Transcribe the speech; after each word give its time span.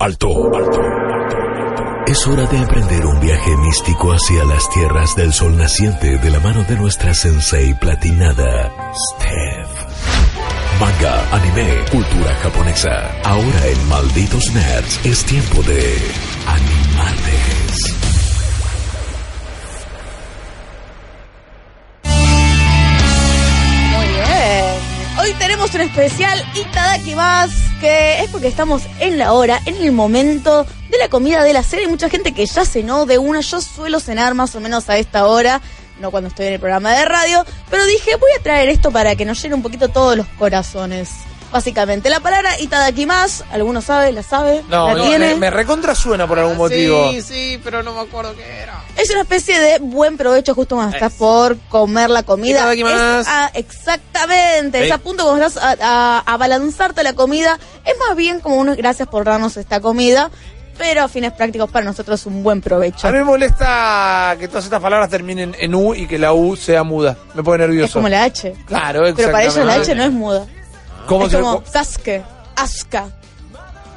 Alto, 0.00 0.54
alto. 0.54 0.80
Es 2.06 2.24
hora 2.28 2.46
de 2.46 2.56
emprender 2.56 3.04
un 3.04 3.18
viaje 3.18 3.56
místico 3.56 4.12
hacia 4.12 4.44
las 4.44 4.70
tierras 4.70 5.16
del 5.16 5.32
sol 5.32 5.56
naciente 5.56 6.18
de 6.18 6.30
la 6.30 6.38
mano 6.38 6.62
de 6.62 6.76
nuestra 6.76 7.12
sensei 7.14 7.74
platinada, 7.74 8.72
Steph. 8.94 10.80
Manga, 10.80 11.34
anime, 11.34 11.84
cultura 11.90 12.32
japonesa. 12.36 13.10
Ahora 13.24 13.66
en 13.66 13.88
Malditos 13.88 14.52
Nerds 14.52 15.04
es 15.04 15.24
tiempo 15.24 15.62
de 15.64 15.98
animartes. 16.46 16.77
Hoy 25.28 25.34
tenemos 25.34 25.74
un 25.74 25.82
especial 25.82 26.42
Itadaki 26.54 27.14
más, 27.14 27.50
que 27.82 28.22
es 28.22 28.30
porque 28.30 28.48
estamos 28.48 28.80
en 28.98 29.18
la 29.18 29.34
hora, 29.34 29.60
en 29.66 29.76
el 29.76 29.92
momento 29.92 30.64
de 30.88 30.96
la 30.96 31.10
comida 31.10 31.42
de 31.42 31.52
la 31.52 31.62
cena. 31.62 31.82
Hay 31.82 31.88
mucha 31.88 32.08
gente 32.08 32.32
que 32.32 32.46
ya 32.46 32.64
cenó 32.64 33.04
de 33.04 33.18
una. 33.18 33.42
Yo 33.42 33.60
suelo 33.60 34.00
cenar 34.00 34.32
más 34.32 34.54
o 34.54 34.60
menos 34.60 34.88
a 34.88 34.96
esta 34.96 35.26
hora, 35.26 35.60
no 36.00 36.10
cuando 36.10 36.28
estoy 36.28 36.46
en 36.46 36.54
el 36.54 36.60
programa 36.60 36.92
de 36.92 37.04
radio, 37.04 37.44
pero 37.68 37.84
dije, 37.84 38.16
voy 38.16 38.30
a 38.38 38.42
traer 38.42 38.70
esto 38.70 38.90
para 38.90 39.16
que 39.16 39.26
nos 39.26 39.42
llene 39.42 39.54
un 39.54 39.60
poquito 39.60 39.90
todos 39.90 40.16
los 40.16 40.26
corazones. 40.38 41.10
Básicamente, 41.52 42.08
la 42.08 42.20
palabra 42.20 42.58
Itadaki 42.58 43.04
más, 43.04 43.44
¿alguno 43.52 43.82
sabe? 43.82 44.12
¿La 44.12 44.22
sabe? 44.22 44.62
No, 44.70 44.88
¿La 44.88 44.94
no, 44.94 45.04
tiene? 45.08 45.34
me, 45.34 45.40
me 45.40 45.50
recontra 45.50 45.94
suena 45.94 46.26
por 46.26 46.38
algún 46.38 46.56
motivo. 46.56 47.10
Sí, 47.12 47.20
sí, 47.20 47.60
pero 47.62 47.82
no 47.82 47.92
me 47.92 48.00
acuerdo 48.00 48.34
qué 48.34 48.60
era. 48.62 48.77
Es 48.98 49.10
una 49.10 49.20
especie 49.20 49.58
de 49.60 49.78
buen 49.78 50.16
provecho 50.16 50.54
justo 50.54 50.74
cuando 50.74 50.94
estás 50.96 51.12
por 51.14 51.56
comer 51.68 52.10
la 52.10 52.24
comida. 52.24 52.58
Itadaki 52.58 52.82
más. 52.84 53.20
Es, 53.20 53.26
ah, 53.30 53.50
exactamente, 53.54 54.84
es 54.84 54.92
a 54.92 54.98
punto 54.98 55.24
cuando 55.24 55.46
estás 55.46 55.62
a, 55.62 55.76
a, 55.80 56.18
a 56.18 56.36
balanzarte 56.36 57.02
la 57.04 57.12
comida. 57.12 57.58
Es 57.84 57.94
más 58.06 58.16
bien 58.16 58.40
como 58.40 58.56
unos 58.56 58.76
gracias 58.76 59.06
por 59.08 59.24
darnos 59.24 59.56
esta 59.56 59.80
comida, 59.80 60.30
pero 60.76 61.02
a 61.04 61.08
fines 61.08 61.32
prácticos 61.32 61.70
para 61.70 61.84
nosotros 61.84 62.20
es 62.20 62.26
un 62.26 62.42
buen 62.42 62.60
provecho. 62.60 63.06
A 63.06 63.12
mí 63.12 63.18
me 63.18 63.24
molesta 63.24 64.36
que 64.38 64.48
todas 64.48 64.64
estas 64.64 64.80
palabras 64.82 65.08
terminen 65.08 65.54
en 65.58 65.74
U 65.74 65.94
y 65.94 66.06
que 66.08 66.18
la 66.18 66.32
U 66.32 66.56
sea 66.56 66.82
muda. 66.82 67.16
Me 67.34 67.42
pone 67.42 67.58
nervioso. 67.66 67.86
Es 67.86 67.92
como 67.92 68.08
la 68.08 68.24
H. 68.24 68.52
Claro, 68.66 69.02
Pero 69.14 69.30
para 69.30 69.44
ellos 69.44 69.56
la 69.56 69.76
exactamente. 69.76 69.92
H 69.92 69.94
no 69.94 70.04
es 70.04 70.12
muda. 70.12 70.46
¿Cómo 71.06 71.26
es 71.26 71.30
se 71.32 71.40
como 71.40 71.62
Sasuke, 71.64 72.22
Asuka. 72.56 73.06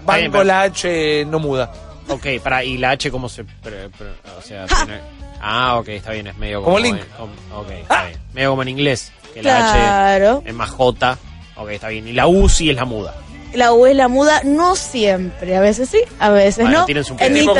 Banco 0.05 0.43
la 0.43 0.61
H 0.61 1.25
no 1.25 1.39
muda. 1.39 1.71
Ok, 2.09 2.25
para, 2.43 2.63
¿y 2.63 2.77
la 2.77 2.91
H 2.91 3.09
cómo 3.11 3.29
se...? 3.29 3.43
pre- 3.43 3.89
pre- 3.89 4.07
o 4.37 4.41
sea, 4.41 4.65
tiene- 4.65 5.01
ah, 5.41 5.77
ok, 5.79 5.87
está 5.89 6.11
bien, 6.11 6.27
es 6.27 6.37
medio 6.37 6.61
Como 6.61 6.75
como... 6.75 6.85
Link. 6.85 6.97
en- 6.99 7.05
como- 7.17 7.61
ok, 7.61 7.69
está 7.71 8.05
bien. 8.05 8.19
Medio 8.33 8.49
como 8.51 8.61
en 8.63 8.67
inglés, 8.69 9.11
que 9.33 9.41
la 9.43 9.57
Claro. 9.71 10.37
H 10.39 10.49
es 10.49 10.53
más 10.55 10.69
J. 10.71 11.17
Ok, 11.57 11.69
está 11.69 11.87
bien. 11.89 12.07
Y 12.07 12.13
la 12.13 12.27
U 12.27 12.49
sí 12.49 12.69
es 12.69 12.75
la 12.75 12.85
muda. 12.85 13.13
La 13.53 13.73
U 13.73 13.85
es 13.85 13.95
la 13.95 14.07
muda, 14.07 14.41
no 14.45 14.75
siempre. 14.75 15.55
A 15.57 15.59
veces 15.59 15.89
sí, 15.89 15.99
a 16.19 16.29
veces 16.29 16.63
Bueno, 16.63 16.79
no. 16.79 16.85
tienen 16.85 17.03
su 17.03 17.15
En 17.19 17.33
tipo 17.33 17.53
qué 17.53 17.59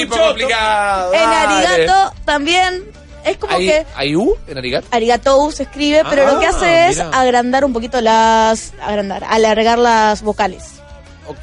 choto. 0.00 0.26
complicado. 0.28 1.12
en 1.14 1.20
dale. 1.20 1.66
Arigato 1.66 2.14
también. 2.24 2.84
Es 3.24 3.36
como 3.36 3.54
¿Hay, 3.54 3.66
que 3.66 3.86
¿Hay 3.94 4.16
U 4.16 4.34
en 4.48 4.58
arigato? 4.58 4.88
Arigatou 4.90 5.52
se 5.52 5.62
escribe, 5.64 6.02
pero 6.10 6.26
lo 6.26 6.40
que 6.40 6.46
Ah, 6.46 6.50
hace 6.50 6.88
es 6.88 6.98
agrandar 7.00 7.64
un 7.64 7.72
poquito 7.72 8.00
las. 8.00 8.72
agrandar, 8.82 9.22
alargar 9.28 9.78
las 9.78 10.22
vocales. 10.22 10.64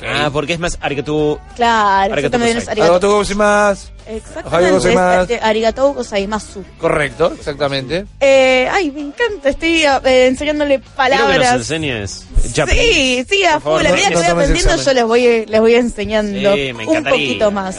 Ah, 0.06 0.30
porque 0.32 0.54
es 0.54 0.60
más 0.60 0.78
arigatou... 0.82 1.40
Claro, 1.56 2.14
Arigatou 2.14 2.42
exactamente 2.42 2.72
arigatou. 2.72 3.00
tengo 3.00 3.36
más. 3.36 3.92
Exactamente, 4.08 4.58
Arigatou 4.58 4.78
es 4.78 4.84
gozaimasu. 4.84 5.34
eh, 5.34 5.40
arigatou 5.42 5.94
gozaimasu. 5.94 6.64
Correcto, 6.80 7.34
exactamente. 7.38 8.06
Eh, 8.20 8.68
ay, 8.72 8.92
me 8.92 9.02
encanta, 9.02 9.50
estoy 9.50 9.84
eh, 9.84 10.28
enseñándole 10.28 10.80
Quiero 10.80 10.84
que 10.84 10.90
nos 10.90 11.20
palabras. 11.20 11.56
enseñes 11.56 12.26
Sí, 12.42 13.26
sí, 13.30 13.44
a 13.44 13.60
full. 13.60 13.80
A 13.86 13.90
no- 13.90 13.90
medida 13.96 14.10
que 14.10 14.16
voy 14.16 14.26
aprendiendo, 14.26 14.76
yo 14.82 14.94
les 14.94 15.04
voy, 15.04 15.46
les 15.46 15.60
voy 15.60 15.76
enseñando 15.76 16.56
Sí, 16.56 16.74
me 16.74 16.88
un 16.88 17.04
poquito 17.04 17.52
más. 17.52 17.78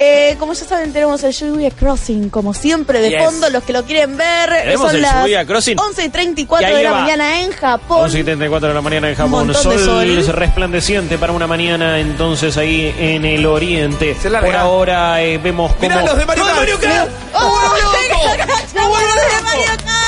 Eh, 0.00 0.36
como 0.38 0.52
ya 0.54 0.64
saben, 0.64 0.92
tenemos 0.92 1.22
el 1.24 1.32
Shibuya 1.32 1.70
Crossing, 1.72 2.30
como 2.30 2.54
siempre, 2.54 3.00
de 3.00 3.10
Yes. 3.10 3.22
fondo, 3.24 3.50
los 3.50 3.64
que 3.64 3.72
lo 3.72 3.82
quieren 3.84 4.16
ver. 4.16 4.48
Tenemos 4.62 4.86
son 4.86 4.96
el 4.96 5.02
las 5.02 5.14
Shibuya 5.16 5.44
Crossing. 5.44 5.76
11 5.78 6.04
y 6.04 6.08
34 6.08 6.68
Y 6.70 6.72
de 6.76 6.82
la 6.84 6.92
va. 6.92 7.00
mañana 7.00 7.40
en 7.42 7.50
Japón. 7.50 8.02
11 8.04 8.20
y 8.20 8.22
34 8.24 8.68
de 8.68 8.74
la 8.74 8.80
mañana 8.80 9.08
en 9.10 9.14
Japón. 9.16 9.52
Sol, 9.54 9.76
de 9.76 10.22
sol. 10.22 10.34
resplandeciente 10.36 11.18
para 11.18 11.32
una 11.32 11.48
mañana 11.48 11.98
entonces 11.98 12.56
ahí 12.56 12.94
en 12.98 13.24
el 13.24 13.44
oriente. 13.44 14.14
Se. 14.14 14.30
Por 14.30 14.54
ahora 14.56 15.20
eh, 15.22 15.38
vemos 15.58 15.74
como... 15.76 15.88
Mirá 15.88 16.02
los 16.02 16.16
de 16.18 16.26
Mario 16.26 16.78
Kart. 16.80 17.10
¡Oh, 17.34 17.74
loco! 17.82 18.34
de 18.34 19.42
Mario 19.42 19.64
Kart! 19.84 19.98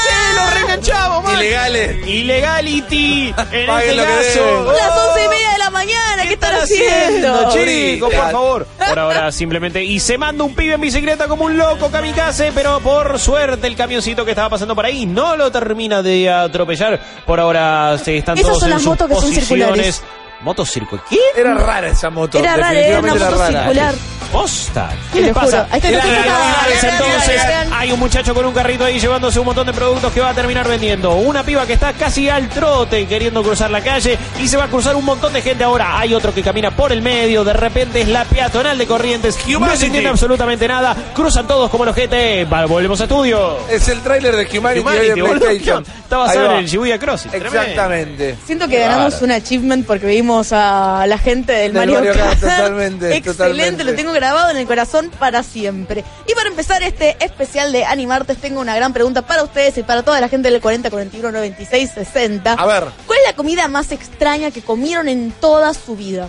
reenganchamos, 0.55 1.33
Ilegales. 1.34 2.06
Illegality. 2.06 3.34
En 3.53 3.66
Paguen 3.66 3.99
este 4.00 4.05
caso. 4.05 4.44
deben. 4.44 4.66
Las 4.77 4.99
11 4.99 5.25
y 5.25 5.28
media 5.28 5.53
de 5.53 5.59
la 5.59 5.71
mañana, 5.71 6.22
¿qué 6.22 6.33
están 6.34 6.55
haciendo? 6.55 7.50
chicos, 7.53 8.15
por 8.15 8.31
favor. 8.31 8.66
Por 8.91 8.99
ahora 8.99 9.33
simplemente. 9.33 9.84
Y 9.84 10.00
se 10.00 10.19
manda 10.19 10.43
un 10.44 10.55
pibe 10.55 10.75
en 10.75 10.81
bicicleta 10.81 11.28
como 11.28 11.44
un 11.44 11.56
loco 11.56 11.91
kamikaze, 11.91 12.50
pero 12.53 12.81
por 12.81 13.19
suerte 13.19 13.67
el 13.67 13.77
camioncito 13.77 14.25
que 14.25 14.32
estaba 14.32 14.49
pasando 14.50 14.75
por 14.75 14.84
ahí 14.84 15.06
no 15.06 15.37
lo 15.37 15.50
termina 15.53 16.03
de 16.03 16.28
atropellar. 16.31 17.00
Por 17.27 17.38
ahora 17.38 17.97
se 18.03 18.19
están 18.19 18.37
Esas 18.37 18.49
todos 18.49 18.61
son 18.61 18.69
en 18.69 18.75
las 18.75 18.82
sus 18.82 18.91
motos 18.91 19.09
que 19.09 19.15
son 19.15 19.22
posiciones. 19.25 19.47
circulares. 19.47 20.03
¿Motos 20.42 20.70
circo? 20.70 20.98
¿Qué? 21.08 21.18
Era 21.36 21.54
rara 21.54 21.88
esa 21.88 22.10
moto. 22.10 22.38
Era 22.38 22.56
rara, 22.56 22.78
era 22.78 23.00
una 23.00 23.14
moto 23.14 23.30
rara. 23.36 23.60
circular. 23.60 23.94
Posta. 24.32 24.90
¿Qué 25.12 25.20
lo 25.20 25.26
le 25.26 25.32
juro. 25.32 25.44
pasa? 25.44 25.66
Ahí 25.70 25.80
está, 25.82 26.88
entonces 26.88 27.40
hay 27.72 27.90
un 27.90 27.98
muchacho 27.98 28.32
con 28.32 28.46
un 28.46 28.54
carrito 28.54 28.84
ahí 28.84 29.00
llevándose 29.00 29.40
un 29.40 29.46
montón 29.46 29.66
de 29.66 29.72
productos 29.72 30.12
que 30.12 30.20
va 30.20 30.30
a 30.30 30.34
terminar 30.34 30.68
vendiendo. 30.68 31.14
Una 31.16 31.42
piba 31.42 31.66
que 31.66 31.72
está 31.72 31.92
casi 31.94 32.28
al 32.28 32.48
trote 32.48 33.06
queriendo 33.06 33.42
cruzar 33.42 33.72
la 33.72 33.80
calle 33.80 34.16
y 34.40 34.46
se 34.46 34.56
va 34.56 34.64
a 34.64 34.68
cruzar 34.68 34.94
un 34.94 35.04
montón 35.04 35.32
de 35.32 35.42
gente 35.42 35.64
ahora. 35.64 35.98
Hay 35.98 36.14
otro 36.14 36.32
que 36.32 36.42
camina 36.44 36.70
por 36.70 36.92
el 36.92 37.02
medio, 37.02 37.42
de 37.42 37.54
repente 37.54 38.02
es 38.02 38.08
la 38.08 38.24
peatonal 38.24 38.78
de 38.78 38.86
Corrientes. 38.86 39.36
No 39.48 39.76
se 39.76 39.86
entiende 39.86 40.08
absolutamente 40.08 40.68
nada. 40.68 40.96
Cruzan 41.12 41.48
todos 41.48 41.68
como 41.68 41.84
los 41.84 41.96
GT. 41.96 42.46
Va, 42.50 42.66
volvemos 42.66 43.00
a 43.00 43.04
estudio. 43.04 43.58
Es 43.68 43.88
el 43.88 44.00
tráiler 44.00 44.36
de 44.36 44.58
Humanity, 44.58 44.80
Humanity, 44.80 45.08
de 45.08 45.24
PlayStation. 45.24 45.84
Está 46.04 46.18
basado 46.18 46.52
en 46.52 46.58
el 46.58 46.66
Shibuya 46.66 46.98
Crossing. 46.98 47.32
Tremendo. 47.32 47.60
Exactamente. 47.60 48.36
Siento 48.46 48.68
que 48.68 48.78
ganamos 48.78 49.20
un 49.22 49.32
achievement 49.32 49.84
porque 49.86 50.06
a 50.52 51.04
la 51.08 51.18
gente 51.18 51.52
del, 51.52 51.72
Del 51.72 51.80
Mario, 51.80 51.94
Mario 51.96 52.12
Kart, 52.14 52.41
Kart. 52.41 52.41
totalmente, 52.41 53.16
Excelente, 53.16 53.22
totalmente. 53.32 53.84
lo 53.84 53.94
tengo 53.94 54.12
grabado 54.12 54.50
en 54.50 54.56
el 54.56 54.66
corazón 54.66 55.10
para 55.18 55.42
siempre. 55.42 56.04
Y 56.26 56.34
para 56.34 56.48
empezar 56.48 56.82
este 56.82 57.16
especial 57.24 57.72
de 57.72 57.84
Animartes, 57.84 58.38
tengo 58.38 58.60
una 58.60 58.74
gran 58.76 58.92
pregunta 58.92 59.22
para 59.22 59.42
ustedes 59.42 59.76
y 59.78 59.82
para 59.82 60.02
toda 60.02 60.20
la 60.20 60.28
gente 60.28 60.50
del 60.50 60.60
40, 60.60 60.90
41, 60.90 61.32
96, 61.32 61.90
60. 61.94 62.52
A 62.52 62.66
ver. 62.66 62.84
¿Cuál 63.06 63.19
es 63.20 63.26
la 63.26 63.34
comida 63.36 63.69
más 63.69 63.92
extraña 63.92 64.50
que 64.50 64.62
comieron 64.62 65.08
en 65.08 65.32
toda 65.32 65.74
su 65.74 65.96
vida? 65.96 66.28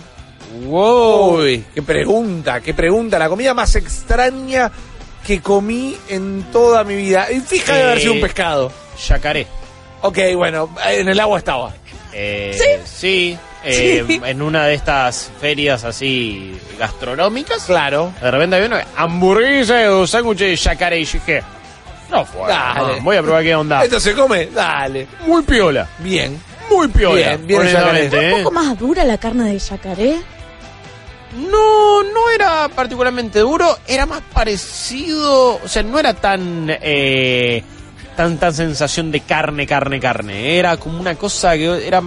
Uy, 0.66 1.64
qué 1.74 1.82
pregunta, 1.82 2.60
qué 2.60 2.74
pregunta. 2.74 3.18
La 3.18 3.28
comida 3.28 3.54
más 3.54 3.74
extraña 3.76 4.70
que 5.26 5.40
comí 5.40 5.96
en 6.08 6.44
toda 6.52 6.84
mi 6.84 6.96
vida. 6.96 7.30
Y 7.32 7.40
fija 7.40 7.74
de 7.74 7.82
haber 7.84 8.00
sido 8.00 8.12
un 8.12 8.18
Eh, 8.18 8.22
pescado. 8.22 8.72
Yacaré. 9.08 9.46
Ok, 10.02 10.18
bueno, 10.36 10.68
en 10.86 11.08
el 11.08 11.18
agua 11.20 11.38
estaba. 11.38 11.72
Eh, 12.12 12.58
¿Sí? 12.58 12.82
Sí. 12.84 13.38
Eh, 13.64 14.04
Sí. 14.06 14.20
En 14.24 14.42
una 14.42 14.66
de 14.66 14.74
estas 14.74 15.30
ferias 15.40 15.84
así 15.84 16.58
gastronómicas. 16.78 17.64
Claro. 17.64 18.12
De 18.20 18.30
repente 18.30 18.56
había 18.56 18.68
una 18.68 18.86
hamburguesa 18.96 19.94
o 19.94 20.06
sándwich 20.06 20.38
de 20.38 20.56
yacaré 20.56 20.96
y 20.98 21.04
dije, 21.04 21.42
no 22.10 22.24
fue. 22.24 22.48
Dale. 22.48 23.00
voy 23.00 23.16
a 23.16 23.22
probar 23.22 23.42
qué 23.42 23.54
onda. 23.54 23.84
¿Esto 23.84 23.98
se 24.00 24.14
come? 24.14 24.46
Dale. 24.46 25.06
Muy 25.26 25.42
piola. 25.42 25.88
Bien. 25.98 26.38
Muy 26.70 26.88
piola. 26.88 27.36
Bien, 27.36 27.46
bien 27.46 27.60
¿Un 27.60 27.66
¿eh? 27.66 28.34
poco 28.38 28.50
más 28.50 28.78
dura 28.78 29.04
la 29.04 29.18
carne 29.18 29.52
de 29.52 29.58
yacaré? 29.58 30.20
No, 31.36 32.02
no 32.02 32.30
era 32.34 32.68
particularmente 32.68 33.38
duro, 33.38 33.78
era 33.86 34.04
más 34.04 34.20
parecido, 34.34 35.60
o 35.64 35.66
sea, 35.68 35.82
no 35.82 35.98
era 35.98 36.12
tan 36.12 36.66
eh, 36.68 37.64
tan 38.14 38.36
tan 38.38 38.52
sensación 38.52 39.10
de 39.10 39.20
carne, 39.20 39.66
carne, 39.66 39.98
carne. 39.98 40.58
Era 40.58 40.76
como 40.76 41.00
una 41.00 41.14
cosa 41.14 41.54
que 41.54 41.86
era 41.86 42.02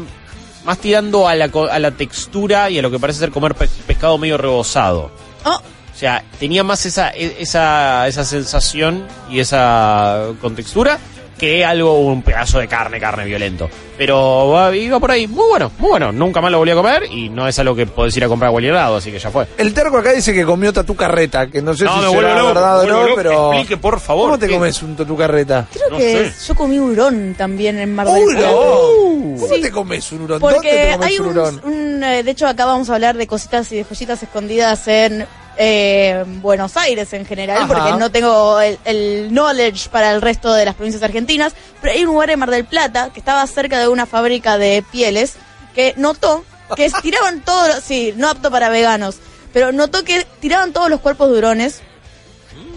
más 0.66 0.78
tirando 0.80 1.28
a 1.28 1.36
la, 1.36 1.50
co- 1.50 1.70
a 1.70 1.80
la 1.80 1.92
textura 1.92 2.70
y 2.70 2.80
a 2.80 2.82
lo 2.82 2.92
que 2.92 3.00
parece 3.00 3.20
ser 3.20 3.32
comer 3.32 3.56
pe- 3.56 3.70
pescado 3.88 4.18
medio 4.18 4.38
rebozado. 4.38 5.12
Oh, 5.46 5.56
O 5.56 5.98
sea, 5.98 6.24
tenía 6.40 6.64
más 6.64 6.86
esa, 6.86 7.12
e- 7.12 7.38
esa, 7.40 8.08
esa 8.08 8.26
sensación 8.26 9.04
y 9.30 9.40
esa 9.40 10.28
contextura 10.42 10.98
que 11.38 11.66
algo, 11.66 12.00
un 12.00 12.22
pedazo 12.22 12.60
de 12.60 12.68
carne, 12.70 12.98
carne 12.98 13.26
violento. 13.26 13.70
Pero 13.98 14.74
iba 14.74 15.00
por 15.02 15.12
ahí, 15.12 15.28
muy 15.28 15.48
bueno, 15.50 15.70
muy 15.80 15.90
bueno. 15.90 16.12
Nunca 16.14 16.40
más 16.40 16.50
lo 16.50 16.60
volví 16.60 16.72
a 16.72 16.76
comer 16.76 17.04
y 17.12 17.28
no 17.30 17.46
es 17.46 17.60
algo 17.60 17.76
que 17.76 17.86
podés 17.86 18.16
ir 18.16 18.24
a 18.24 18.28
comprar 18.30 18.50
a 18.50 18.52
cualquier 18.54 18.74
lado, 18.74 18.96
así 18.98 19.12
que 19.12 19.20
ya 19.20 19.30
fue. 19.30 19.46
El 19.58 19.74
terco 19.74 19.98
acá 19.98 20.12
dice 20.14 20.34
que 20.34 20.46
comió 20.46 20.72
tatu 20.72 20.96
carreta, 20.96 21.48
que 21.48 21.62
no 21.62 21.74
sé 21.74 21.84
No, 21.86 22.02
si 22.10 22.16
será 22.16 22.36
loco, 22.36 22.48
verdad 22.48 22.80
o 22.82 22.88
no, 22.88 23.06
pero... 23.16 23.52
Explique, 23.54 23.76
por 23.78 24.00
favor, 24.00 24.26
¿Cómo 24.28 24.40
te 24.40 24.48
¿qué? 24.48 24.54
comes 24.54 24.82
un 24.82 24.96
tatu 24.96 25.16
carreta? 25.18 25.68
creo 25.74 25.90
No 25.92 25.98
que 25.98 26.30
sé. 26.32 26.48
yo 26.48 26.56
comí 26.56 26.80
hurón 26.80 27.36
también 27.38 27.80
en 27.80 27.94
Mar 27.96 28.08
del 28.08 28.24
¡Hurón! 28.24 29.15
Plata. 29.38 29.48
¿Cómo 29.48 29.56
Sí. 29.56 29.62
te 29.62 29.72
comes 29.72 30.12
un 30.12 30.22
hurón? 30.22 30.40
¿Dónde 30.40 30.56
Porque 30.56 30.72
te 30.72 30.92
comes 30.94 31.08
hay 31.08 31.20
un 31.20 31.26
un, 31.28 31.32
hurón? 31.38 31.62
un, 31.64 32.04
eh, 32.04 32.24
de 32.24 32.32
hecho 32.32 32.48
acá 32.48 32.66
vamos 32.66 32.90
a 32.90 32.96
hablar 32.96 33.16
de 33.18 33.28
cositas 33.28 33.72
y 33.72 33.78
de 33.78 33.84
joyitas 33.84 34.22
escondidas 34.24 34.88
en 34.88 35.26
eh, 35.58 36.24
Buenos 36.42 36.76
Aires 36.78 37.14
en 37.14 37.26
general, 37.26 37.58
Ajá. 37.64 37.68
porque 37.68 37.92
no 38.00 38.12
tengo 38.12 38.60
el, 38.60 38.78
el 38.84 39.30
knowledge 39.32 39.90
para 39.90 40.12
el 40.12 40.22
resto 40.22 40.54
de 40.54 40.66
las 40.66 40.76
provincias 40.76 41.02
argentinas, 41.04 41.54
pero 41.82 41.94
hay 41.94 42.02
un 42.02 42.08
lugar 42.08 42.30
en 42.30 42.40
Mar 42.40 42.52
del 42.52 42.66
Plata 42.66 43.10
que 43.14 43.20
estaba 43.22 43.46
cerca 43.48 43.80
de 43.80 43.88
una 43.88 44.06
fábrica 44.06 44.58
de 44.58 44.84
pieles 44.92 45.36
que 45.74 45.94
notó 45.98 46.44
que 46.76 46.90
tiraban 47.02 47.42
todos, 47.42 47.68
los- 47.76 47.84
sí, 47.84 48.14
no 48.18 48.30
apto 48.30 48.52
para 48.52 48.68
veganos, 48.70 49.16
pero 49.54 49.72
notó 49.72 50.04
que 50.04 50.26
tiraban 50.42 50.74
todos 50.74 50.90
los 50.90 51.00
cuerpos 51.00 51.32
de 51.32 51.38
hurones 51.38 51.82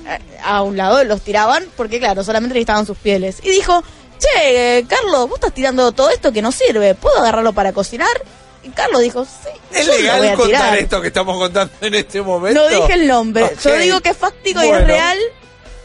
eh, 0.07 0.19
a 0.45 0.63
un 0.63 0.77
lado, 0.77 1.03
los 1.05 1.21
tiraban 1.23 1.65
porque 1.77 1.99
claro, 1.99 2.23
solamente 2.23 2.55
necesitaban 2.55 2.87
sus 2.87 2.97
pieles. 2.99 3.39
Y 3.43 3.49
dijo, 3.51 3.83
che, 4.19 4.79
eh, 4.79 4.87
Carlos, 4.89 5.29
vos 5.29 5.35
estás 5.39 5.55
tirando 5.55 5.93
todo 5.93 6.11
esto 6.11 6.33
que 6.33 6.43
no 6.43 6.53
sirve, 6.53 6.95
¿puedo 6.95 7.19
agarrarlo 7.19 7.53
para 7.53 7.73
cocinar? 7.73 8.09
Y 8.63 8.71
Carlos 8.71 9.01
dijo, 9.03 9.25
sí, 9.25 9.49
¿Es 9.73 9.87
yo 9.87 9.93
lo 9.93 9.99
voy 9.99 10.03
legal 10.03 10.25
a 10.29 10.35
contar 10.35 10.61
tirar. 10.63 10.79
esto 10.79 11.01
que 11.01 11.09
estamos 11.09 11.37
contando 11.39 11.73
en 11.81 11.95
este 11.95 12.21
momento? 12.21 12.61
No 12.61 12.69
dije 12.69 12.93
el 12.95 13.07
nombre. 13.07 13.51
Yo 13.63 13.77
digo 13.79 14.01
que 14.01 14.11
es 14.11 14.17
fáctico 14.17 14.63
y 14.63 14.69
es 14.69 14.87
real. 14.87 15.19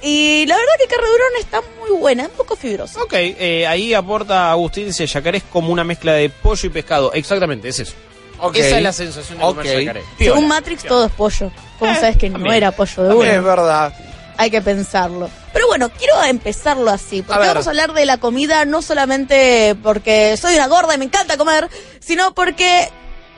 Y 0.05 0.45
la 0.47 0.57
verdad 0.57 0.73
que 0.79 0.87
carne 0.87 1.07
de 1.07 1.39
está 1.39 1.61
muy 1.79 1.97
buena, 1.97 2.23
un 2.23 2.31
poco 2.31 2.57
fibrosa. 2.57 3.01
Ok, 3.01 3.13
eh, 3.13 3.65
ahí 3.67 3.93
aporta 3.93 4.51
Agustín, 4.51 4.85
dice, 4.87 5.05
yacaré 5.07 5.37
es 5.37 5.43
como 5.45 5.71
una 5.71 5.85
mezcla 5.85 6.11
de 6.13 6.29
pollo 6.29 6.67
y 6.67 6.69
pescado. 6.69 7.13
Exactamente, 7.13 7.69
es 7.69 7.79
eso. 7.79 7.93
Ok. 8.39 8.57
Esa 8.57 8.77
es 8.77 8.83
la 8.83 8.91
sensación 8.91 9.37
de 9.37 9.43
comer 9.45 9.65
Ok. 9.65 9.79
yacaré. 9.81 10.03
Según 10.17 10.47
Matrix 10.49 10.81
piola. 10.81 10.89
todo 10.95 11.05
es 11.05 11.11
pollo. 11.13 11.51
¿Cómo 11.79 11.93
Eh, 11.93 11.95
sabes 11.95 12.17
que 12.17 12.29
no 12.29 12.51
era 12.51 12.71
pollo 12.71 13.03
de 13.03 13.09
Es 13.09 13.15
uno? 13.39 13.43
verdad. 13.47 13.93
Hay 14.37 14.49
que 14.49 14.61
pensarlo. 14.61 15.29
Pero 15.53 15.67
bueno, 15.67 15.89
quiero 15.89 16.21
empezarlo 16.23 16.89
así, 16.89 17.21
porque 17.21 17.43
A 17.43 17.47
vamos 17.47 17.67
a 17.67 17.69
hablar 17.69 17.93
de 17.93 18.05
la 18.05 18.17
comida 18.17 18.65
no 18.65 18.81
solamente 18.81 19.75
porque 19.83 20.35
soy 20.37 20.55
una 20.55 20.67
gorda 20.67 20.95
y 20.95 20.97
me 20.97 21.05
encanta 21.05 21.37
comer, 21.37 21.69
sino 21.99 22.33
porque 22.33 22.89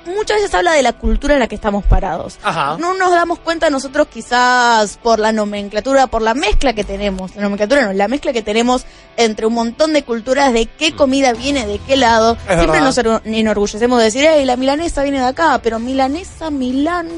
muchas 0.06 0.38
veces 0.38 0.54
habla 0.54 0.72
de 0.74 0.84
la 0.84 0.94
cultura 0.94 1.34
en 1.34 1.40
la 1.40 1.48
que 1.48 1.56
estamos 1.56 1.84
parados. 1.84 2.38
Ajá. 2.44 2.78
No 2.80 2.94
nos 2.94 3.12
damos 3.12 3.40
cuenta 3.40 3.70
nosotros 3.70 4.08
quizás 4.08 4.98
por 5.04 5.20
la 5.20 5.32
nomenclatura, 5.32 6.08
por 6.08 6.22
la 6.22 6.34
mezcla 6.34 6.74
que 6.74 6.84
tenemos, 6.84 7.36
la 7.36 7.42
nomenclatura 7.42 7.82
no, 7.86 7.92
la 7.94 8.08
mezcla 8.08 8.32
que 8.32 8.42
tenemos 8.44 8.86
entre 9.18 9.46
un 9.48 9.54
montón 9.54 9.94
de 9.94 10.04
culturas 10.04 10.54
de 10.54 10.68
qué 10.68 10.96
comida 10.96 11.34
viene 11.34 11.66
de 11.66 11.80
qué 11.80 11.98
lado. 11.98 12.34
Es 12.34 12.56
Siempre 12.56 12.68
verdad. 12.68 12.82
nos 12.84 12.98
or- 13.00 13.22
enorgullecemos 13.26 13.98
de 14.00 14.06
decir, 14.06 14.26
hey, 14.30 14.46
la 14.46 14.56
milanesa 14.56 15.04
viene 15.04 15.20
de 15.20 15.26
acá, 15.28 15.60
pero 15.62 15.80
milanesa, 15.80 16.50
Milán... 16.52 17.10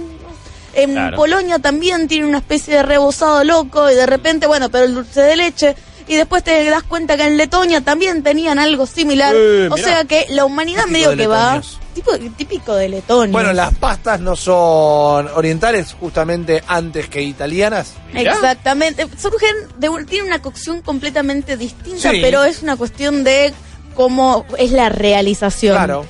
En 0.73 0.91
Claro. 0.93 1.17
Polonia 1.17 1.59
también 1.59 2.07
tiene 2.07 2.27
una 2.27 2.37
especie 2.39 2.75
de 2.75 2.83
rebozado 2.83 3.43
loco 3.43 3.89
y 3.89 3.95
de 3.95 4.05
repente, 4.05 4.47
bueno, 4.47 4.69
pero 4.69 4.85
el 4.85 4.93
dulce 4.93 5.21
de 5.21 5.35
leche 5.35 5.75
y 6.07 6.15
después 6.15 6.43
te 6.43 6.63
das 6.69 6.83
cuenta 6.83 7.17
que 7.17 7.23
en 7.25 7.35
Letonia 7.37 7.81
también 7.81 8.23
tenían 8.23 8.59
algo 8.59 8.85
similar. 8.85 9.33
Eh, 9.35 9.67
o 9.71 9.75
mirá. 9.75 9.87
sea 9.87 10.03
que 10.05 10.25
la 10.29 10.45
humanidad 10.45 10.85
medio 10.85 11.15
que 11.17 11.27
va 11.27 11.61
tipo, 11.93 12.11
típico 12.37 12.75
de 12.75 12.87
Letonia. 12.89 13.31
Bueno, 13.33 13.51
las 13.53 13.73
pastas 13.75 14.19
no 14.21 14.35
son 14.35 15.27
orientales 15.35 15.95
justamente 15.99 16.63
antes 16.67 17.09
que 17.09 17.21
italianas. 17.23 17.93
Mirá. 18.13 18.33
Exactamente. 18.33 19.05
Surgen 19.19 19.55
de 19.77 19.89
un- 19.89 20.05
tiene 20.05 20.27
una 20.27 20.41
cocción 20.41 20.81
completamente 20.81 21.57
distinta, 21.57 22.11
Sí. 22.11 22.19
pero 22.21 22.43
es 22.45 22.61
una 22.61 22.77
cuestión 22.77 23.23
de 23.23 23.51
cómo 23.95 24.45
es 24.59 24.71
la 24.71 24.89
realización. 24.89 25.75
Claro. 25.75 26.05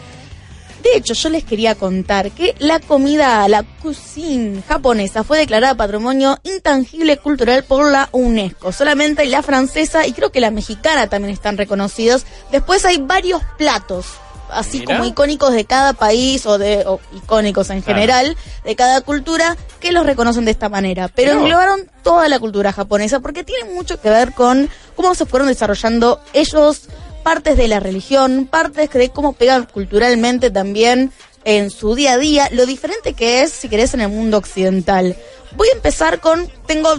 De 0.92 0.98
hecho, 0.98 1.14
yo 1.14 1.30
les 1.30 1.44
quería 1.44 1.76
contar 1.76 2.32
que 2.32 2.56
la 2.60 2.80
comida, 2.80 3.48
la 3.48 3.64
cuisine 3.64 4.62
japonesa, 4.68 5.24
fue 5.24 5.38
declarada 5.40 5.76
Patrimonio 5.76 6.38
Intangible 6.44 7.18
Cultural 7.18 7.64
por 7.64 7.92
la 7.92 8.10
UNESCO. 8.12 8.72
Solamente 8.72 9.26
la 9.26 9.44
francesa 9.44 10.08
y 10.08 10.14
creo 10.14 10.32
que 10.32 10.40
la 10.40 10.52
mexicana 10.52 11.08
también 11.08 11.34
están 11.34 11.58
reconocidos. 11.58 12.26
Después 12.52 12.86
hay 12.86 12.98
varios 12.98 13.42
platos, 13.58 14.06
así 14.50 14.80
Mira. 14.80 14.96
como 14.98 15.10
icónicos 15.10 15.52
de 15.54 15.66
cada 15.66 15.94
país 15.94 16.46
o 16.46 16.58
de 16.58 16.84
o 16.86 17.00
icónicos 17.16 17.70
en 17.70 17.82
Claro. 17.82 18.00
general 18.00 18.38
de 18.64 18.76
cada 18.76 19.02
cultura 19.02 19.58
que 19.80 19.92
los 19.92 20.06
reconocen 20.06 20.46
de 20.46 20.52
esta 20.52 20.70
manera. 20.70 21.10
Pero 21.10 21.34
vos. 21.34 21.42
englobaron 21.44 21.90
toda 22.04 22.28
la 22.30 22.40
cultura 22.40 22.72
japonesa 22.72 23.20
porque 23.20 23.44
tiene 23.44 23.74
mucho 23.74 24.00
que 24.02 24.10
ver 24.10 24.34
con 24.34 24.70
cómo 24.96 25.14
se 25.16 25.26
fueron 25.26 25.48
desarrollando 25.50 26.22
ellos 26.34 26.84
partes 27.28 27.58
de 27.58 27.68
la 27.68 27.82
religión, 27.82 28.48
partes 28.50 28.90
de 28.90 29.10
cómo 29.10 29.34
pegan 29.34 29.66
culturalmente 29.66 30.50
también 30.50 31.12
en 31.44 31.70
su 31.72 31.94
día 31.94 32.14
a 32.14 32.18
día, 32.18 32.48
lo 32.54 32.66
diferente 32.66 33.12
que 33.16 33.42
es, 33.42 33.52
si 33.52 33.68
querés, 33.68 33.94
en 33.94 34.00
el 34.00 34.08
mundo 34.08 34.38
occidental. 34.38 35.14
Voy 35.58 35.68
a 35.68 35.74
empezar 35.76 36.22
con, 36.22 36.48
tengo 36.66 36.90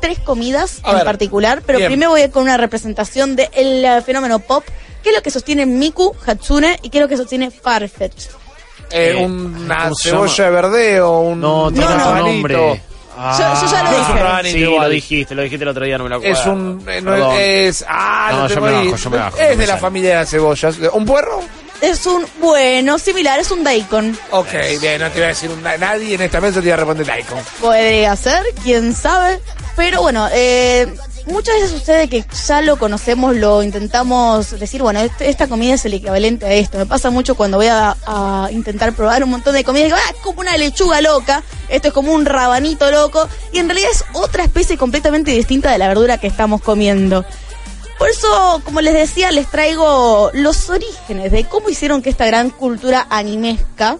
tres 0.00 0.18
comidas 0.18 0.80
A 0.82 0.90
en 0.90 0.96
ver, 0.96 1.04
particular, 1.04 1.62
pero 1.64 1.78
bien. 1.78 1.88
primero 1.90 2.10
voy 2.10 2.22
a 2.22 2.24
ir 2.24 2.30
con 2.32 2.42
una 2.42 2.56
representación 2.56 3.36
del 3.36 3.48
eh, 3.84 4.02
fenómeno 4.04 4.40
pop, 4.40 4.64
que 5.04 5.10
es 5.10 5.14
lo 5.14 5.22
que 5.22 5.30
sostiene 5.30 5.66
Miku 5.66 6.16
Hatsune 6.26 6.80
y 6.82 6.90
que 6.90 6.98
es 6.98 7.02
lo 7.02 7.08
que 7.08 7.16
sostiene 7.16 7.52
Farfetch. 7.52 8.26
Eh, 8.90 9.14
Eh, 9.20 9.24
una 9.24 9.84
¿cómo 9.84 9.94
se 9.94 10.10
cebolla 10.10 10.44
de 10.46 10.50
verdeo, 10.50 11.20
un 11.20 11.40
No, 11.40 11.70
tiene 11.70 11.86
No, 11.86 11.94
otro 11.96 12.14
no. 12.16 12.26
nombre. 12.26 12.82
Ah, 13.18 13.36
Yo- 13.38 13.66
yo 13.66 13.72
ya 13.72 13.82
lo 13.82 13.90
dije. 13.90 14.02
Es 14.02 14.08
un 14.08 14.50
Sí, 14.52 14.60
lo 14.60 14.88
dijiste, 14.88 15.34
lo 15.34 15.42
dijiste 15.42 15.64
el 15.64 15.68
otro 15.68 15.84
día, 15.84 15.96
no 15.98 16.04
me 16.04 16.10
lo 16.10 16.16
acuerdo. 16.16 16.40
Es 16.40 16.46
un. 16.46 16.84
eh, 16.88 17.00
no 17.00 17.10
Perdón. 17.12 17.34
es. 17.38 17.84
Ah, 17.88 18.28
No, 18.32 18.42
lo 18.42 18.48
yo 18.54 18.60
me 18.60 18.70
bajo, 18.72 18.96
yo 18.96 19.10
me 19.10 19.16
bajo, 19.16 19.36
Es 19.38 19.50
no 19.56 19.60
de 19.60 19.66
la 19.66 19.76
familia 19.78 20.10
de 20.10 20.16
las 20.16 20.30
cebollas. 20.30 20.76
¿Un 20.92 21.04
puerro? 21.06 21.40
Es 21.80 22.06
un, 22.06 22.26
bueno, 22.40 22.98
similar, 22.98 23.38
es 23.38 23.50
un 23.50 23.62
daikon. 23.62 24.18
Ok, 24.30 24.48
bien, 24.80 25.00
no 25.00 25.10
te 25.10 25.18
iba 25.18 25.26
a 25.26 25.28
decir 25.28 25.50
un- 25.50 25.62
nadie 25.62 26.14
en 26.14 26.22
esta 26.22 26.40
mesa 26.40 26.60
te 26.60 26.66
iba 26.66 26.74
a 26.74 26.78
responder 26.78 27.06
daikon. 27.06 27.38
Podría 27.60 28.16
ser, 28.16 28.42
quién 28.62 28.94
sabe. 28.94 29.40
Pero 29.76 30.00
bueno, 30.00 30.26
eh, 30.32 30.86
muchas 31.26 31.54
veces 31.56 31.70
sucede 31.70 32.08
que 32.08 32.24
ya 32.46 32.62
lo 32.62 32.78
conocemos, 32.78 33.36
lo 33.36 33.62
intentamos 33.62 34.58
decir, 34.58 34.82
bueno, 34.82 35.00
este- 35.00 35.28
esta 35.28 35.46
comida 35.48 35.74
es 35.74 35.84
el 35.84 35.94
equivalente 35.94 36.46
a 36.46 36.52
esto. 36.52 36.78
Me 36.78 36.86
pasa 36.86 37.10
mucho 37.10 37.34
cuando 37.34 37.56
voy 37.58 37.66
a, 37.66 37.96
a 38.06 38.48
intentar 38.52 38.92
probar 38.94 39.22
un 39.24 39.30
montón 39.30 39.54
de 39.54 39.64
comida. 39.64 39.84
Digo, 39.84 39.96
ah, 39.96 40.10
es 40.14 40.20
como 40.22 40.40
una 40.40 40.56
lechuga 40.56 41.00
loca, 41.00 41.42
esto 41.68 41.88
es 41.88 41.94
como 41.94 42.12
un 42.12 42.24
rabanito 42.26 42.90
loco. 42.90 43.28
Y 43.52 43.58
en 43.58 43.68
realidad 43.68 43.90
es 43.92 44.04
otra 44.12 44.44
especie 44.44 44.76
completamente 44.78 45.30
distinta 45.32 45.70
de 45.70 45.78
la 45.78 45.88
verdura 45.88 46.18
que 46.18 46.26
estamos 46.26 46.62
comiendo. 46.62 47.24
Por 47.98 48.10
eso, 48.10 48.60
como 48.64 48.82
les 48.82 48.92
decía, 48.92 49.30
les 49.32 49.50
traigo 49.50 50.30
los 50.34 50.68
orígenes 50.68 51.32
de 51.32 51.44
cómo 51.44 51.70
hicieron 51.70 52.02
que 52.02 52.10
esta 52.10 52.26
gran 52.26 52.50
cultura 52.50 53.06
animesca 53.08 53.96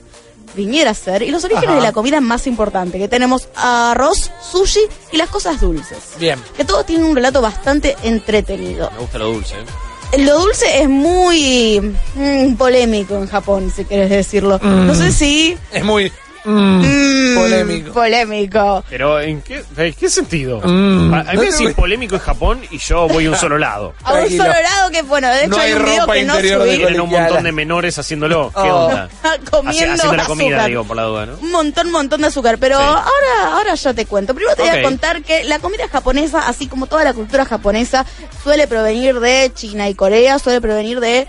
viniera 0.57 0.91
a 0.91 0.95
ser 0.95 1.23
y 1.23 1.31
los 1.31 1.45
orígenes 1.45 1.69
Ajá. 1.69 1.77
de 1.77 1.83
la 1.83 1.93
comida 1.93 2.21
más 2.21 2.47
importante, 2.47 2.99
que 2.99 3.09
tenemos 3.09 3.49
arroz, 3.55 4.31
sushi 4.51 4.81
y 5.13 5.17
las 5.17 5.29
cosas 5.29 5.61
dulces. 5.61 5.99
Bien. 6.19 6.43
Que 6.57 6.65
todos 6.65 6.87
tienen 6.87 7.07
un 7.07 7.15
relato 7.15 7.41
bastante 7.41 7.97
entretenido. 8.03 8.91
Me 8.93 9.01
gusta 9.01 9.19
lo 9.19 9.27
dulce. 9.27 9.55
¿eh? 9.55 10.19
Lo 10.19 10.41
dulce 10.41 10.83
es 10.83 10.89
muy 10.89 11.81
mm, 12.15 12.55
polémico 12.55 13.17
en 13.17 13.27
Japón, 13.27 13.73
si 13.75 13.85
quieres 13.85 14.11
decirlo. 14.11 14.59
No 14.63 14.95
sé 14.95 15.13
si... 15.13 15.57
Es 15.73 15.85
muy. 15.85 16.11
Mm, 16.51 16.81
mm, 16.81 17.35
polémico. 17.37 17.93
Polémico. 17.93 18.85
Pero, 18.89 19.21
¿en 19.21 19.43
qué, 19.43 19.63
en 19.77 19.93
qué 19.95 20.09
sentido? 20.11 20.61
Mm. 20.63 21.13
A, 21.15 21.21
a 21.21 21.33
mí 21.35 21.39
me 21.39 21.51
decís 21.51 21.73
polémico 21.75 22.15
en 22.17 22.21
Japón 22.21 22.61
y 22.71 22.79
yo 22.79 23.09
voy 23.09 23.27
a 23.27 23.31
un 23.31 23.37
solo 23.37 23.59
lado. 23.59 23.95
A 24.03 24.13
un 24.13 24.19
Tranquilo. 24.21 24.45
solo 24.45 24.55
lado 24.63 24.91
que, 24.91 25.03
bueno, 25.03 25.29
de 25.29 25.39
hecho 25.41 25.49
No 25.49 25.57
hay 25.59 25.67
hay 25.69 25.75
un 25.75 25.85
video 25.85 26.01
ropa 26.01 26.13
que 26.15 26.23
no 26.25 26.35
subí. 26.35 26.77
Tienen 26.77 27.01
un 27.01 27.11
montón 27.11 27.45
de 27.45 27.53
menores 27.53 27.99
haciéndolo. 27.99 28.51
¿Qué 28.55 28.61
Oh. 28.61 28.87
onda? 28.87 29.09
Comiendo 29.51 29.71
Haci- 29.71 29.95
haciendo 29.97 30.17
la 30.17 30.25
comida, 30.27 30.57
azúcar. 30.57 30.69
digo, 30.69 30.85
por 30.85 30.97
la 30.97 31.03
duda, 31.03 31.27
¿no? 31.27 31.35
Un 31.41 31.51
montón, 31.51 31.91
montón 31.91 32.21
de 32.23 32.27
azúcar. 32.29 32.59
Pero 32.59 32.79
Sí. 32.79 32.85
ahora, 32.85 33.55
ahora 33.57 33.75
ya 33.75 33.95
te 33.95 34.07
cuento. 34.07 34.35
Primero 34.35 34.57
te 34.57 34.63
voy 34.63 34.71
a 34.71 34.83
contar 34.83 35.23
que 35.23 35.45
la 35.45 35.59
comida 35.59 35.89
japonesa, 35.89 36.47
así 36.49 36.67
como 36.67 36.87
toda 36.87 37.05
la 37.05 37.13
cultura 37.15 37.45
japonesa, 37.45 38.07
suele 38.43 38.67
provenir 38.67 39.21
de 39.21 39.51
China 39.55 39.89
y 39.89 39.95
Corea, 39.95 40.39
suele 40.39 40.61
provenir 40.61 41.01
de. 41.01 41.27